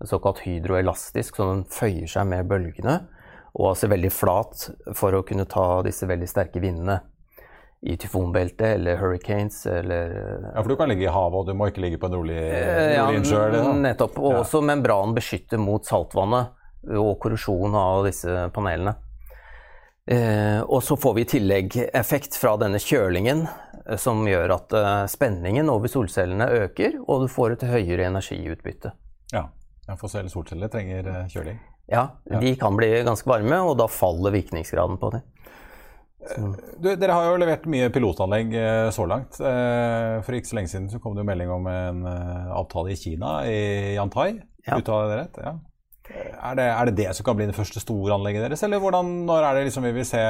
såkalt 0.07 0.39
hydroelastisk, 0.47 1.37
så 1.37 1.49
den 1.51 1.65
føyer 1.69 2.07
seg 2.09 2.29
med 2.31 2.47
bølgene, 2.49 3.01
og 3.59 3.73
altså 3.73 3.89
veldig 3.91 4.13
flat 4.15 4.69
for 4.95 5.17
å 5.19 5.25
kunne 5.27 5.45
ta 5.51 5.81
disse 5.83 6.07
veldig 6.07 6.29
sterke 6.31 6.63
vindene 6.63 7.01
i 7.83 7.97
tyfonbeltet 7.99 8.77
eller 8.77 8.99
hurricanes 9.01 9.63
eller 9.67 10.13
Ja, 10.55 10.61
for 10.63 10.69
du 10.69 10.77
kan 10.77 10.89
ligge 10.93 11.07
i 11.09 11.13
havet, 11.13 11.35
og 11.41 11.47
du 11.49 11.55
må 11.57 11.67
ikke 11.71 11.83
ligge 11.83 11.99
på 11.99 12.11
en 12.11 12.17
rolig, 12.21 12.37
innsjø? 12.37 12.95
ja, 12.95 13.05
rolig 13.09 13.21
innsjø. 13.23 13.43
noe. 13.57 13.75
nettopp. 13.89 14.19
Og 14.21 14.33
Ja. 14.35 14.41
også 14.45 14.61
membranen 14.63 15.15
beskytter 15.17 15.59
mot 15.59 15.83
saltvannet 15.89 16.53
og 16.97 17.19
korrosjon 17.21 17.75
av 17.75 18.05
disse 18.07 18.51
panelene. 18.55 18.95
Eh, 20.07 20.61
og 20.65 20.83
så 20.83 20.97
får 20.97 21.15
vi 21.15 21.23
i 21.25 21.29
tillegg 21.29 21.77
effekt 21.93 22.39
fra 22.41 22.57
denne 22.61 22.81
kjølingen, 22.83 23.45
eh, 23.85 23.99
som 24.01 24.23
gjør 24.27 24.55
at 24.57 24.77
eh, 24.77 25.05
spenningen 25.13 25.71
over 25.71 25.93
solcellene 25.93 26.49
øker, 26.65 26.97
og 27.07 27.27
du 27.27 27.29
får 27.31 27.59
et 27.59 27.67
høyere 27.71 28.09
energiutbytte. 28.09 28.95
Ja. 29.35 29.45
ja, 29.87 29.99
for 30.01 30.11
selv 30.11 30.33
solceller 30.33 30.73
trenger 30.73 31.07
eh, 31.07 31.27
kjøling. 31.31 31.61
Ja, 31.91 32.07
de 32.41 32.55
kan 32.55 32.77
bli 32.79 32.89
ganske 33.03 33.27
varme, 33.27 33.57
og 33.67 33.77
da 33.81 33.89
faller 33.91 34.31
virkningsgraden 34.35 34.99
på 35.03 35.11
dem. 35.17 35.27
Du, 36.21 36.91
dere 37.01 37.15
har 37.17 37.31
jo 37.31 37.39
levert 37.41 37.65
mye 37.71 37.89
pilotanlegg 37.93 38.53
eh, 38.55 38.91
så 38.93 39.07
langt. 39.09 39.39
Eh, 39.41 40.19
For 40.27 40.37
ikke 40.37 40.51
så 40.51 40.59
lenge 40.59 40.71
siden 40.73 40.91
så 40.93 41.01
kom 41.01 41.17
det 41.17 41.25
jo 41.25 41.31
melding 41.31 41.51
om 41.55 41.67
en 41.71 42.05
eh, 42.07 42.51
avtale 42.55 42.93
i 42.93 42.99
Kina, 43.01 43.41
i 43.49 43.95
Yantai. 43.97 44.35
Ja. 44.67 44.77
Uttaler 44.77 45.09
det 45.11 45.19
rett? 45.23 45.41
Ja. 45.41 45.55
Er 46.11 46.57
det, 46.59 46.67
er 46.67 46.89
det 46.89 46.97
det 46.99 47.11
som 47.17 47.27
kan 47.27 47.37
bli 47.39 47.47
det 47.51 47.57
første 47.57 47.83
store 47.83 48.17
anlegget 48.17 48.47
deres, 48.49 48.63
eller 48.67 48.81
hvordan, 48.83 49.11
når 49.29 49.45
er 49.47 49.59
det 49.59 49.69
liksom 49.69 49.85
vi 49.87 49.93
vil 49.99 50.07
se 50.09 50.21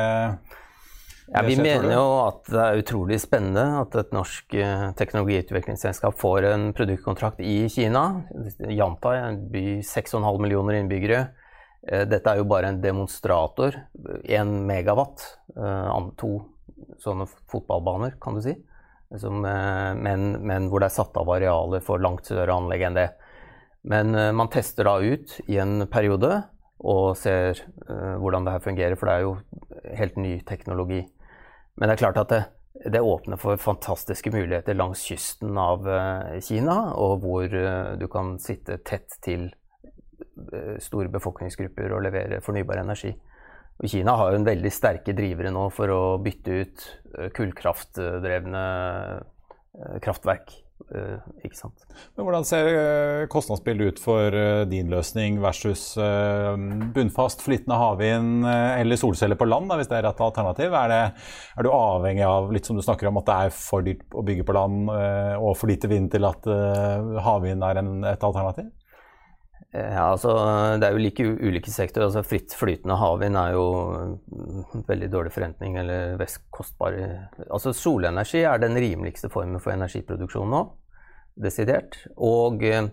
Ja, 1.30 1.42
vi 1.46 1.54
mener 1.56 1.92
jo 1.94 2.06
at 2.26 2.48
det 2.50 2.62
er 2.64 2.80
utrolig 2.82 3.20
spennende 3.22 3.62
at 3.78 3.94
et 4.00 4.14
norsk 4.14 4.54
eh, 4.58 4.86
teknologiutviklingsselskap 4.98 6.16
får 6.18 6.48
en 6.50 6.64
produktkontrakt 6.74 7.38
i 7.46 7.68
Kina. 7.70 8.02
Janta 8.66 9.14
er 9.14 9.28
en 9.28 9.44
by 9.52 9.64
6,5 9.86 10.40
millioner 10.42 10.80
innbyggere. 10.80 11.20
Eh, 11.86 12.02
Dette 12.10 12.32
er 12.34 12.42
jo 12.42 12.48
bare 12.50 12.72
en 12.72 12.80
demonstrator. 12.82 13.78
1 14.26 14.56
megawatt. 14.66 15.22
eh, 15.54 16.10
To 16.18 16.32
sånne 17.00 17.28
fotballbaner, 17.48 18.18
kan 18.20 18.34
du 18.34 18.42
si. 18.44 18.56
Men, 19.10 20.26
men 20.46 20.68
hvor 20.70 20.82
det 20.82 20.90
er 20.90 20.98
satt 20.98 21.16
av 21.18 21.30
arealer 21.34 21.82
for 21.82 22.02
langt 22.02 22.28
større 22.28 22.54
anlegg 22.54 22.84
enn 22.86 22.98
det. 22.98 23.08
Men 23.82 24.14
eh, 24.14 24.32
man 24.32 24.48
tester 24.48 24.84
da 24.84 24.98
ut 25.00 25.40
i 25.48 25.58
en 25.60 25.86
periode 25.90 26.42
og 26.80 27.16
ser 27.20 27.60
eh, 27.88 28.16
hvordan 28.20 28.46
det 28.46 28.56
her 28.56 28.64
fungerer, 28.64 28.96
for 28.98 29.08
det 29.08 29.14
er 29.14 29.26
jo 29.26 29.36
helt 29.96 30.16
ny 30.20 30.34
teknologi. 30.48 31.02
Men 31.76 31.88
det 31.88 31.96
er 31.96 32.02
klart 32.02 32.20
at 32.20 32.32
det, 32.32 32.42
det 32.92 33.02
åpner 33.04 33.40
for 33.40 33.60
fantastiske 33.60 34.32
muligheter 34.32 34.76
langs 34.76 35.04
kysten 35.08 35.56
av 35.60 35.88
eh, 35.88 36.38
Kina, 36.44 36.92
og 36.96 37.24
hvor 37.24 37.48
du 38.00 38.06
kan 38.12 38.36
sitte 38.42 38.80
tett 38.84 39.18
til 39.24 39.50
store 40.80 41.08
befolkningsgrupper 41.12 41.92
og 41.92 42.04
levere 42.04 42.40
fornybar 42.44 42.80
energi. 42.80 43.10
Og 43.80 43.88
Kina 43.88 44.14
har 44.16 44.32
jo 44.32 44.40
en 44.40 44.46
veldig 44.48 44.72
sterke 44.72 45.12
drivere 45.16 45.52
nå 45.52 45.66
for 45.72 45.92
å 45.92 46.00
bytte 46.20 46.56
ut 46.62 46.84
kullkraftdrevne 47.36 48.64
kraftverk. 50.04 50.52
Eh, 50.94 51.28
Ikke 51.46 51.58
sant? 51.58 51.84
Men 52.16 52.26
Hvordan 52.26 52.46
ser 52.48 52.68
eh, 52.70 53.26
kostnadsbildet 53.32 53.94
ut 53.94 54.02
for 54.02 54.36
eh, 54.36 54.62
din 54.70 54.90
løsning 54.92 55.40
versus 55.42 55.82
bunnfast 56.94 57.44
flytende 57.44 57.78
havvind 57.78 58.46
eller 58.46 58.98
solceller 59.00 59.38
på 59.38 59.48
land, 59.48 59.70
da, 59.70 59.78
hvis 59.80 59.90
det 59.90 59.98
er 59.98 60.10
et 60.10 60.24
alternativ? 60.24 60.74
Er, 60.76 60.92
det, 60.92 61.00
er 61.56 61.66
du 61.66 61.70
avhengig 61.74 62.26
av 62.26 62.50
litt 62.54 62.68
som 62.68 62.78
du 62.78 62.84
snakker 62.84 63.10
om, 63.10 63.20
at 63.20 63.28
det 63.28 63.38
er 63.46 63.56
for 63.56 63.86
dyrt 63.86 64.16
å 64.16 64.24
bygge 64.26 64.46
på 64.48 64.56
land 64.56 64.90
og 64.90 65.54
for 65.58 65.70
lite 65.70 65.90
vind 65.90 66.10
til 66.12 66.26
at 66.28 66.46
havvind 67.24 67.64
er 67.66 67.82
en, 67.82 67.92
et 68.08 68.26
alternativ? 68.26 68.70
Ja, 69.70 70.08
altså, 70.10 70.32
det 70.82 70.88
er 70.88 70.96
jo 70.96 71.02
like 71.04 71.24
ulike 71.46 71.70
sektorer. 71.70 72.08
Altså, 72.08 72.24
fritt 72.26 72.54
flytende 72.58 72.96
havvind 72.98 73.38
er 73.38 73.52
jo 73.54 73.66
mm, 74.26 74.80
veldig 74.88 75.10
dårlig 75.12 75.30
forrentning 75.34 75.78
eller 75.78 76.18
kostbar. 76.50 76.96
Altså, 77.46 77.72
solenergi 77.76 78.42
er 78.42 78.58
den 78.58 78.74
rimeligste 78.74 79.30
formen 79.30 79.62
for 79.62 79.76
energiproduksjon 79.76 80.50
nå, 80.50 80.64
desidert. 81.38 82.00
Og 82.18 82.66
eh, 82.66 82.90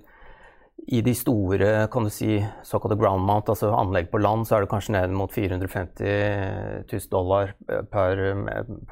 i 0.93 1.01
de 1.01 1.15
store 1.17 1.87
kan 1.89 2.05
du 2.05 2.13
si, 2.13 2.37
såkalte 2.61 2.99
ground 3.01 3.25
mount, 3.25 3.49
altså 3.49 3.73
anlegg 3.73 4.11
på 4.11 4.21
land, 4.21 4.45
så 4.45 4.59
er 4.59 4.67
det 4.67 4.71
kanskje 4.75 4.99
ned 4.99 5.17
mot 5.17 5.33
450 5.33 6.85
000 6.93 7.09
dollar 7.09 7.55
per, 7.89 8.21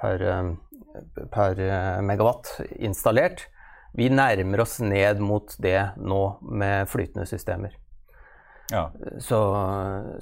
per, 0.02 0.26
per 1.38 1.62
megawatt 2.02 2.56
installert. 2.82 3.46
Vi 3.96 4.10
nærmer 4.12 4.62
oss 4.66 4.80
ned 4.84 5.22
mot 5.24 5.56
det 5.64 5.80
nå 5.98 6.22
med 6.42 6.90
flytende 6.92 7.28
systemer. 7.30 7.76
Ja. 8.74 8.90
Så, 9.22 9.38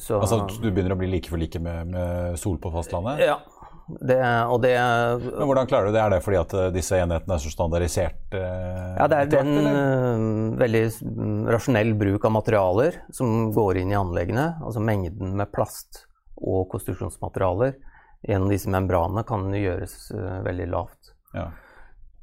så 0.03 0.19
Altså 0.19 0.43
du 0.59 0.67
begynner 0.69 0.93
å 0.93 0.99
bli 0.99 1.07
like 1.09 1.31
for 1.31 1.39
like 1.39 1.59
med, 1.63 1.93
med 1.93 2.39
sol 2.39 2.57
på 2.61 2.71
fastlandet? 2.73 3.23
Ja. 3.23 3.39
Det, 3.83 4.15
og 4.47 4.61
det 4.63 4.71
Men 4.79 5.47
hvordan 5.49 5.67
klarer 5.67 5.89
du 5.89 5.95
det? 5.95 5.99
Er 5.99 6.13
det 6.13 6.21
fordi 6.23 6.37
at 6.39 6.53
eh, 6.55 6.69
disse 6.71 6.95
enhetene 7.03 7.35
er 7.35 7.41
så 7.43 7.51
standardisert? 7.51 8.21
eh, 8.31 8.93
Ja, 8.95 9.07
det 9.11 9.17
er 9.17 9.33
en 9.41 9.49
eller? 9.59 9.79
øh, 9.79 10.59
veldig 10.61 10.83
mm, 11.03 11.41
rasjonell 11.51 11.91
bruk 11.99 12.23
av 12.29 12.31
materialer 12.37 13.01
som 13.11 13.49
går 13.55 13.81
inn 13.81 13.91
i 13.91 13.99
anleggene. 13.99 14.53
Altså 14.63 14.83
mengden 14.83 15.35
med 15.39 15.51
plast 15.51 16.05
og 16.39 16.69
konstruksjonsmaterialer 16.71 17.75
gjennom 18.23 18.53
disse 18.53 18.71
membranene 18.71 19.25
kan 19.27 19.51
gjøres 19.51 19.97
uh, 20.15 20.39
veldig 20.45 20.69
lavt. 20.71 21.11
Ja. 21.35 21.49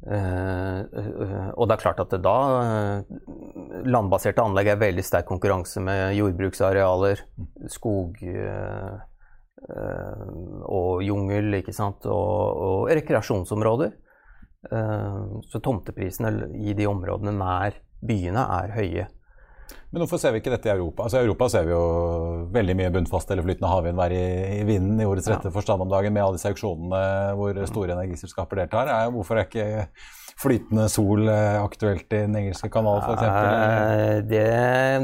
Eh, 0.01 0.81
øh, 0.81 1.49
og 1.61 1.69
det 1.69 1.75
er 1.75 1.83
klart 1.83 1.99
at 2.01 2.15
da 2.25 2.37
Landbaserte 3.85 4.41
anlegg 4.41 4.71
er 4.73 4.81
veldig 4.81 5.05
sterk 5.05 5.27
konkurranse 5.29 5.83
med 5.85 6.15
jordbruksarealer, 6.17 7.21
skog 7.69 8.17
øh, 8.25 8.95
øh, 9.69 10.25
og 10.65 11.05
jungel, 11.05 11.61
ikke 11.61 11.77
sant, 11.77 12.07
og, 12.09 12.65
og 12.69 12.89
rekreasjonsområder. 12.89 13.93
Eh, 14.73 15.23
så 15.53 15.61
tomteprisene 15.61 16.51
i 16.61 16.75
de 16.77 16.89
områdene 16.89 17.37
nær 17.37 17.77
byene 18.01 18.45
er 18.61 18.77
høye. 18.77 19.07
Men 19.91 20.05
hvorfor 20.05 20.21
ser 20.23 20.31
vi 20.31 20.39
ikke 20.39 20.53
dette 20.53 20.69
i 20.71 20.73
Europa? 20.73 21.03
Altså 21.03 21.19
I 21.19 21.25
Europa 21.25 21.49
ser 21.51 21.65
vi 21.67 21.73
jo 21.75 21.83
veldig 22.55 22.77
mye 22.79 22.93
bunnfast 22.95 23.33
eller 23.35 23.43
flytende 23.43 23.73
havvind 23.73 23.99
være 23.99 24.15
i, 24.15 24.61
i 24.61 24.67
vinden 24.69 25.03
i 25.03 25.09
ordets 25.09 25.27
rette 25.33 25.51
forstand 25.51 25.83
om 25.83 25.91
dagen, 25.91 26.15
med 26.15 26.23
alle 26.23 26.39
disse 26.39 26.53
auksjonene 26.53 27.01
hvor 27.39 27.59
store 27.67 27.97
energiselskaper 27.97 28.63
deltar. 28.63 28.91
Er, 28.95 29.11
hvorfor 29.11 29.41
er 29.41 29.49
ikke 29.49 29.67
flytende 30.41 30.87
sol 30.93 31.27
eh, 31.29 31.59
aktuelt 31.59 32.07
i 32.07 32.23
den 32.23 32.39
engelske 32.39 32.71
kanal, 32.73 33.03
f.eks.? 33.03 33.27
Eh, 33.27 34.15
Det, 34.31 34.47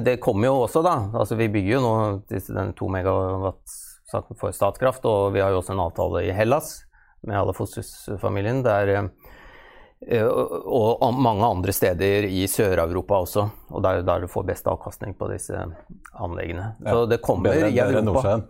det 0.06 0.16
kommer 0.22 0.52
jo 0.52 0.62
også, 0.68 0.84
da. 0.86 0.96
Altså, 1.18 1.38
vi 1.40 1.50
bygger 1.52 1.76
jo 1.76 1.82
nå 1.82 1.94
den 2.30 2.72
to 2.78 2.88
megawatt-saken 2.94 4.38
for 4.38 4.54
Statkraft, 4.54 5.04
og 5.10 5.34
vi 5.34 5.42
har 5.42 5.50
jo 5.50 5.64
også 5.64 5.74
en 5.74 5.82
avtale 5.88 6.28
i 6.28 6.34
Hellas 6.36 6.76
med 7.26 7.40
alle 7.40 7.56
Fossus-familien, 7.58 8.62
der 8.64 8.94
eh, 8.94 9.10
og 10.04 11.02
og 11.02 11.14
mange 11.14 11.44
andre 11.44 11.72
steder 11.72 12.26
i 12.28 12.44
Sør-Europa 12.46 13.14
også. 13.24 13.46
Og 13.72 13.86
er 13.90 14.00
jo 14.00 14.06
der 14.06 14.20
du 14.20 14.28
får 14.28 14.44
best 14.46 14.66
avkastning 14.68 15.14
på 15.16 15.28
disse 15.32 15.56
anleggene. 16.14 16.74
Så 16.84 17.06
det 17.08 17.22
kommer 17.22 17.50
bedre- 17.50 17.70
i 17.70 17.80
bedre 17.80 18.02
enn 18.02 18.08
Europa. 18.08 18.36
Nordsjøen. 18.36 18.44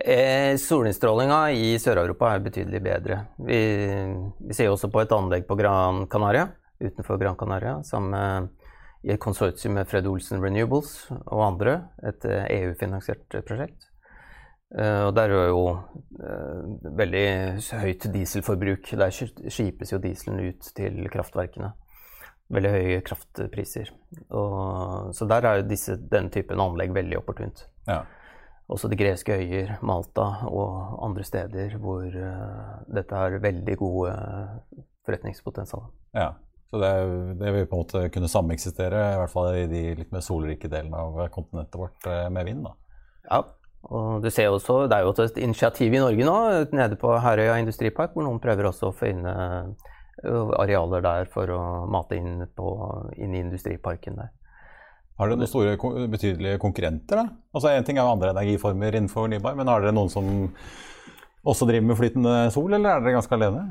Eh, 0.00 0.56
Solinnstrålinga 0.56 1.52
i 1.52 1.76
Sør-Europa 1.78 2.32
er 2.32 2.40
betydelig 2.40 2.82
bedre. 2.82 3.20
Vi, 3.36 3.60
vi 4.40 4.54
ser 4.56 4.72
også 4.72 4.88
på 4.90 5.02
et 5.02 5.12
anlegg 5.12 5.46
på 5.46 5.58
Gran 5.58 6.06
Canaria, 6.08 6.48
utenfor 6.80 7.20
Gran 7.20 7.36
Canaria, 7.36 7.82
som, 7.84 8.08
eh, 8.14 8.40
i 9.04 9.12
et 9.12 9.20
konsortium 9.20 9.74
med 9.74 9.86
Fred 9.90 10.06
Olsen 10.06 10.40
Renewables 10.40 11.10
og 11.26 11.44
andre, 11.44 11.82
et 12.02 12.24
EU-finansiert 12.24 13.28
prosjekt. 13.44 13.91
Og 14.72 15.10
der 15.12 15.32
er 15.36 15.50
jo 15.50 15.64
veldig 16.96 17.24
høyt 17.82 18.06
dieselforbruk. 18.14 18.86
Der 18.96 19.12
skipes 19.12 19.92
jo 19.92 19.98
dieselen 20.00 20.38
ut 20.48 20.70
til 20.76 20.96
kraftverkene. 21.12 21.74
Veldig 22.52 22.70
høye 22.72 23.02
kraftpriser. 23.04 23.90
Og, 24.30 25.12
så 25.12 25.28
der 25.28 25.48
er 25.50 25.66
disse, 25.68 25.98
den 26.00 26.30
typen 26.32 26.60
anlegg 26.64 26.94
veldig 26.96 27.20
opportunt. 27.20 27.66
Ja 27.84 28.00
også 28.72 28.88
de 28.88 28.98
greske 28.98 29.36
øyer, 29.36 29.74
Malta 29.84 30.26
og 30.48 30.98
andre 31.04 31.24
steder 31.26 31.76
hvor 31.82 32.06
uh, 32.06 32.78
dette 32.94 33.18
har 33.18 33.38
veldig 33.42 33.76
gode 33.80 34.12
forretningspotensial. 35.06 35.88
Ja, 36.16 36.32
så 36.70 36.80
det, 36.80 36.92
det, 37.40 37.54
vil 37.54 37.66
på 37.66 37.76
en 37.76 37.82
måte 37.84 38.04
kunne 38.14 38.30
sameksistere, 38.32 39.00
i 39.12 39.18
hvert 39.20 39.32
fall 39.32 39.56
i 39.56 39.66
de 39.70 39.82
litt 39.98 40.12
mer 40.14 40.24
solrike 40.24 40.70
delene 40.72 41.00
av 41.00 41.18
kontinentet 41.34 41.80
vårt 41.80 42.08
med 42.32 42.48
vind? 42.48 42.64
da. 42.68 42.76
Ja, 43.28 43.42
og 43.90 44.22
du 44.22 44.28
ser 44.30 44.52
også, 44.52 44.84
det 44.86 44.96
er 44.96 45.06
jo 45.06 45.14
et 45.24 45.40
initiativ 45.42 45.94
i 45.94 46.02
Norge 46.02 46.26
nå, 46.26 46.36
nede 46.76 46.98
på 47.00 47.16
Herøya 47.18 47.58
industripark, 47.58 48.14
hvor 48.14 48.26
noen 48.26 48.38
prøver 48.42 48.68
også 48.70 48.92
å 48.92 48.94
få 48.94 49.10
inn 49.10 49.26
uh, 49.26 49.66
arealer 50.62 51.02
der 51.02 51.26
for 51.32 51.50
å 51.50 51.62
mate 51.90 52.18
inn, 52.20 52.44
på, 52.46 52.76
inn 53.18 53.34
i 53.34 53.42
industriparken 53.42 54.20
der. 54.20 54.30
Har 55.18 55.28
dere 55.28 55.42
noen 55.42 55.50
store, 55.50 55.74
betydelige 56.10 56.60
konkurrenter? 56.62 57.20
da? 57.20 57.26
Altså 57.52 57.74
Én 57.74 57.86
ting 57.86 57.98
er 57.98 58.06
jo 58.06 58.14
andre 58.14 58.32
energiformer 58.32 58.94
innenfor 58.94 59.28
Nybar, 59.30 59.58
men 59.58 59.70
har 59.70 59.82
dere 59.82 59.96
noen 59.96 60.12
som 60.12 60.30
også 61.42 61.66
driver 61.66 61.90
med 61.90 61.98
flytende 61.98 62.36
sol, 62.54 62.70
eller 62.70 62.94
er 62.94 63.02
dere 63.02 63.18
ganske 63.18 63.36
alene? 63.36 63.66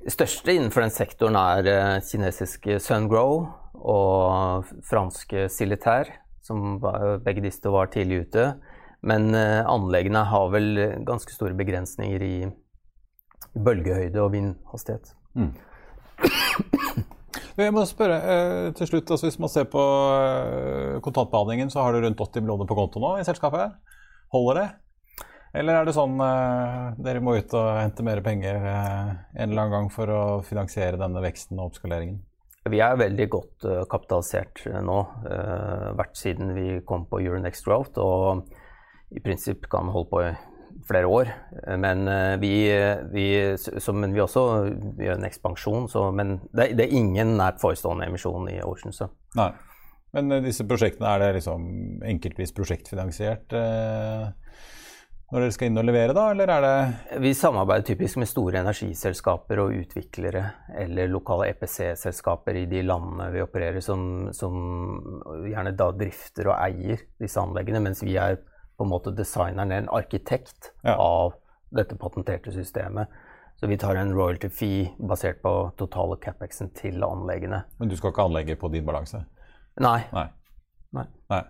Det 0.00 0.16
største 0.16 0.56
innenfor 0.56 0.86
den 0.86 0.96
sektoren 0.96 1.36
er 1.36 1.68
uh, 1.68 2.00
kinesiske 2.00 2.80
Sungrow 2.80 3.44
og 3.76 4.72
franske 4.88 5.50
Silitaire, 5.52 6.16
som 6.44 6.80
begge 7.22 7.44
disse 7.44 7.70
var 7.70 7.92
tidlig 7.92 8.24
ute. 8.24 8.46
Men 9.06 9.30
uh, 9.32 9.62
anleggene 9.70 10.26
har 10.28 10.50
vel 10.52 10.74
ganske 11.08 11.32
store 11.32 11.56
begrensninger 11.56 12.24
i 12.26 12.34
bølgehøyde 13.56 14.20
og 14.22 14.32
vindhastighet. 14.34 15.14
Mm. 15.34 15.54
Jeg 17.60 17.74
må 17.74 17.82
spørre 17.88 18.18
eh, 18.32 18.68
til 18.76 18.88
slutt, 18.88 19.10
altså 19.10 19.26
Hvis 19.26 19.40
man 19.42 19.50
ser 19.52 19.66
på 19.70 19.80
eh, 19.80 21.00
kontantbehandlingen, 21.04 21.70
så 21.72 21.84
har 21.84 21.92
du 21.92 22.04
rundt 22.04 22.20
80 22.20 22.44
millioner 22.44 22.68
på 22.68 22.76
konto 22.78 23.02
nå 23.02 23.16
i 23.20 23.26
selskapet. 23.26 23.76
Holder 24.32 24.60
det? 24.60 24.68
Eller 25.60 25.80
er 25.80 25.86
det 25.86 25.96
sånn 25.96 26.16
eh, 26.24 26.96
dere 27.02 27.22
må 27.24 27.36
ut 27.36 27.54
og 27.58 27.68
hente 27.76 28.06
mer 28.06 28.22
penger 28.24 28.64
eh, 28.70 29.12
en 29.34 29.50
eller 29.50 29.64
annen 29.64 29.76
gang 29.76 29.92
for 29.92 30.14
å 30.14 30.22
finansiere 30.46 31.00
denne 31.00 31.22
veksten 31.24 31.58
og 31.58 31.72
oppskaleringen? 31.72 32.20
Vi 32.70 32.80
er 32.84 32.98
veldig 33.00 33.24
godt 33.32 33.64
uh, 33.64 33.78
kapitalisert 33.88 34.60
nå, 34.84 34.96
uh, 35.24 35.86
hvert 35.96 36.18
siden 36.20 36.50
vi 36.52 36.66
kom 36.84 37.06
på 37.08 37.22
Euronext 37.24 37.64
Growth. 37.64 37.96
Og 37.96 38.44
i 39.10 39.22
prinsipp 39.24 39.66
kan 39.70 39.90
holde 39.90 40.10
på 40.10 40.22
i 40.24 40.30
flere 40.88 41.06
år. 41.06 41.32
Men 41.78 42.08
eh, 42.08 42.36
vi, 42.40 42.54
vi, 43.12 43.26
så, 43.58 43.92
men 43.92 44.14
vi 44.14 44.22
også 44.22 44.44
gjør 44.98 45.18
en 45.18 45.28
ekspansjon. 45.28 45.88
Så, 45.90 46.06
men 46.14 46.38
det, 46.50 46.72
det, 46.78 46.86
er 46.86 46.98
ingen 47.00 47.36
nært 47.40 47.60
forestående 47.62 48.08
emisjon 48.10 48.48
i 48.52 48.60
Oceans. 48.64 49.02
Nei. 49.38 49.50
Men 50.16 50.32
eh, 50.34 50.44
disse 50.46 50.66
prosjektene, 50.68 51.14
er 51.14 51.24
det 51.24 51.32
liksom 51.40 51.66
enkeltvis 52.14 52.54
prosjektfinansiert 52.56 53.56
eh, 53.56 54.28
når 55.30 55.44
dere 55.44 55.54
skal 55.54 55.68
inn 55.70 55.78
og 55.78 55.84
levere, 55.86 56.14
da, 56.16 56.24
eller 56.32 56.50
er 56.50 56.64
det 56.64 57.18
Vi 57.22 57.30
samarbeider 57.38 57.86
typisk 57.86 58.18
med 58.18 58.26
store 58.26 58.64
energiselskaper 58.64 59.60
og 59.62 59.76
utviklere 59.78 60.42
eller 60.82 61.12
lokale 61.12 61.52
EPC-selskaper 61.52 62.58
i 62.58 62.64
de 62.70 62.82
landene 62.82 63.28
vi 63.30 63.44
opererer, 63.44 63.78
som, 63.84 64.32
som 64.34 64.56
gjerne 65.46 65.76
da 65.78 65.86
drifter 65.94 66.50
og 66.50 66.56
eier 66.56 67.06
disse 67.22 67.38
anleggene, 67.38 67.82
mens 67.84 68.02
vi 68.02 68.18
er 68.18 68.40
på 68.80 68.86
en 68.86 68.92
måte 68.94 69.12
designeren, 69.12 69.72
en 69.76 69.90
arkitekt 69.92 70.70
ja. 70.80 70.94
av 70.96 71.34
dette 71.76 71.98
patenterte 72.00 72.52
systemet. 72.54 73.12
Så 73.60 73.68
vi 73.68 73.76
tar 73.76 73.98
en 74.00 74.14
royalty 74.16 74.48
fee 74.48 74.86
basert 75.04 75.42
på 75.44 75.50
totale 75.76 76.16
capexen 76.22 76.70
til 76.72 77.04
anleggene. 77.04 77.58
Men 77.76 77.90
du 77.90 77.96
skal 77.98 78.14
ikke 78.14 78.24
anlegge 78.24 78.56
på 78.56 78.70
din 78.72 78.86
balanse? 78.86 79.20
Nei. 79.84 79.98
Nei. 80.16 80.24
Nei. 80.96 81.04
Nei. 81.28 81.42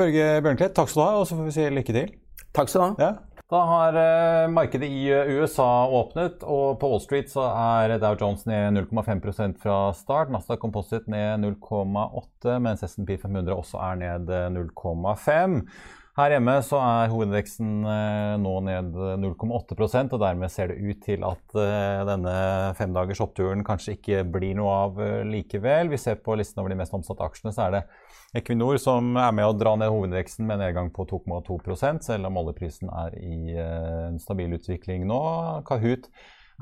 Børge 0.00 0.30
Bjørnklett, 0.40 0.72
takk 0.78 0.88
skal 0.88 1.02
du 1.02 1.04
ha, 1.04 1.18
og 1.20 1.28
så 1.28 1.36
får 1.36 1.50
vi 1.50 1.54
si 1.58 1.68
lykke 1.76 1.96
til. 1.98 2.14
Takk 2.56 2.72
skal 2.72 2.80
du 2.80 2.86
ha. 2.86 3.10
Ja. 3.10 3.12
Da 3.50 3.60
har 3.66 3.96
eh, 3.98 4.48
markedet 4.48 4.88
i 4.88 5.08
eh, 5.10 5.26
USA 5.26 5.86
åpnet, 5.90 6.44
og 6.46 6.76
på 6.78 6.90
Wall 6.92 7.00
Street 7.02 7.32
så 7.32 7.48
er 7.50 7.96
Dow 7.98 8.14
Jones 8.14 8.44
ned 8.46 8.76
0,5% 8.78 9.58
fra 9.58 9.78
start. 9.98 10.30
Nasdaq 10.30 10.60
Composite 10.62 11.10
ned 11.10 11.42
0,8, 11.42 12.60
mens 12.62 12.84
S&P 12.86 13.16
500 13.18 13.50
også 13.56 13.80
er 13.82 13.98
ned 14.04 14.30
0,5. 14.54 15.64
Eh, 16.10 16.20
her 16.20 16.34
hjemme 16.36 16.56
så 16.66 16.80
er 16.82 17.12
hovedindeksen 17.12 17.74
nå 18.42 18.54
ned 18.66 18.96
0,8% 19.22 20.16
og 20.16 20.20
dermed 20.20 20.52
ser 20.52 20.72
det 20.72 20.80
ut 20.82 21.02
til 21.06 21.24
at 21.24 21.58
denne 22.10 22.34
femdagers 22.76 23.22
oppturen 23.24 23.64
kanskje 23.64 23.96
ikke 23.96 24.24
blir 24.28 24.58
noe 24.58 24.74
av 24.84 25.02
likevel. 25.28 25.92
Vi 25.94 26.00
ser 26.02 26.20
på 26.20 26.36
listen 26.36 26.60
over 26.60 26.74
de 26.74 26.80
mest 26.82 26.96
omsatte 26.96 27.24
aksjene, 27.24 27.54
så 27.56 27.68
er 27.68 27.78
det 27.78 27.84
Equinor 28.30 28.76
som 28.78 29.16
er 29.18 29.32
med 29.34 29.48
å 29.48 29.54
dra 29.58 29.72
ned 29.74 29.90
hovedveksten 29.90 30.46
med 30.46 30.60
nedgang 30.62 30.92
på 30.94 31.02
2,2 31.10 31.74
selv 31.98 32.28
om 32.28 32.36
oljeprisen 32.38 32.90
er 32.94 33.16
i 33.18 33.56
eh, 33.58 34.04
en 34.06 34.20
stabil 34.22 34.54
utvikling 34.54 35.02
nå. 35.10 35.18
Kahoot 35.66 36.06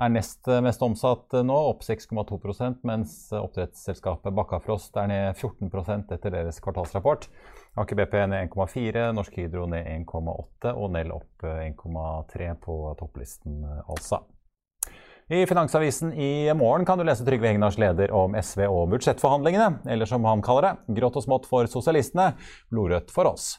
er 0.01 0.14
nest 0.14 0.49
eh, 0.49 0.62
mest 0.64 0.80
omsatt 0.84 1.36
eh, 1.36 1.44
nå, 1.44 1.59
opp 1.74 1.84
6,2% 1.84 2.86
mens 2.88 3.18
oppdrettsselskapet 3.36 4.32
Bakkafrost 4.38 4.96
er 4.96 5.12
ned 5.12 5.36
14% 5.36 6.16
etter 6.16 6.32
deres 6.38 6.62
kvartalsrapport. 6.64 7.28
Aker 7.79 7.95
BP 7.95 8.14
ned 8.26 8.49
1,4, 8.49 9.12
Norsk 9.14 9.37
Hydro 9.39 9.68
ned 9.70 9.87
1,8 9.87 10.72
og 10.74 10.91
Nell 10.97 11.12
opp 11.14 11.45
1,3 11.47 12.49
på 12.64 12.79
topplisten, 12.99 13.61
altså. 13.87 14.24
I 15.31 15.47
Finansavisen 15.47 16.12
i 16.12 16.55
morgen 16.55 16.87
kan 16.87 16.99
du 16.99 17.05
lese 17.05 17.24
Trygve 17.24 17.51
Hegnars 17.51 17.76
leder 17.79 18.09
om 18.16 18.33
SV 18.33 18.62
og 18.64 18.87
budsjettforhandlingene, 18.95 19.83
eller 19.93 20.09
som 20.09 20.24
han 20.24 20.41
kaller 20.41 20.64
det, 20.64 20.95
grått 20.97 21.18
og 21.20 21.24
smått 21.26 21.49
for 21.51 21.68
sosialistene, 21.68 22.31
blodrødt 22.72 23.12
for 23.12 23.29
oss. 23.29 23.59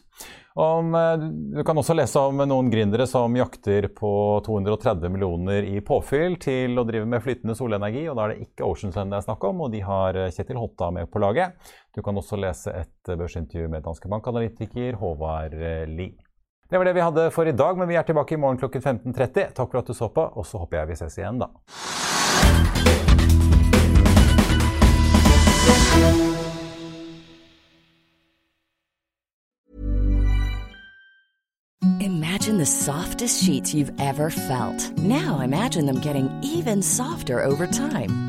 Om, 0.57 0.95
eh, 0.97 1.27
du 1.53 1.61
kan 1.63 1.77
også 1.77 1.93
lese 1.93 2.23
om 2.25 2.41
noen 2.41 2.71
gründere 2.73 3.05
som 3.05 3.37
jakter 3.37 3.85
på 3.93 4.11
230 4.47 5.13
millioner 5.13 5.67
i 5.69 5.77
påfyll 5.85 6.39
til 6.41 6.73
å 6.73 6.87
drive 6.89 7.05
med 7.05 7.21
flytende 7.21 7.53
solenergi, 7.53 8.07
og 8.09 8.17
da 8.17 8.25
er 8.25 8.33
det 8.33 8.47
ikke 8.47 8.65
Ocean 8.65 8.95
Sun 8.95 9.13
det 9.13 9.19
er 9.19 9.27
snakk 9.27 9.45
om, 9.51 9.61
og 9.61 9.69
de 9.71 9.83
har 9.85 10.17
Kjetil 10.33 10.57
Hotta 10.57 10.89
med 10.89 11.11
på 11.13 11.21
laget. 11.21 11.53
Du 11.93 12.01
kan 12.01 12.17
også 12.17 12.41
lese 12.41 12.73
et 12.81 13.13
børsintervju 13.13 13.69
med 13.69 13.85
danske 13.85 14.09
bankanalytiker 14.09 14.97
Håvard 14.97 15.53
Lie. 15.93 16.17
Det 16.69 16.77
var 16.77 16.85
det 16.85 16.93
vi 16.93 17.01
hadde 17.01 17.31
for 17.31 17.47
i 17.49 17.51
dag, 17.51 17.77
men 17.77 17.87
vi 17.89 17.95
er 17.97 18.03
tilbake 18.05 18.35
i 18.35 18.37
morgen 18.37 18.57
klokken 18.61 18.81
15.30. 18.81 19.53
Takk 19.57 19.71
for 19.71 19.79
at 19.79 19.87
du 19.87 19.93
så 19.97 20.09
på, 20.13 20.21
og 20.21 20.45
så 20.45 20.61
håper 20.61 20.77
jeg 20.77 20.91
vi 20.91 20.97
ses 20.99 21.17
igjen 21.17 21.41
da. 21.41 21.49
Imagine 31.99 32.59
the 32.59 32.65
softest 32.65 33.43
sheets 33.43 33.73
you've 33.73 33.93
ever 33.99 34.29
felt. 34.29 34.95
Now 34.97 35.39
imagine 35.39 35.87
them 35.87 35.99
getting 35.99 36.29
even 36.43 36.83
softer 36.83 37.43
over 37.43 37.65
time. 37.65 38.28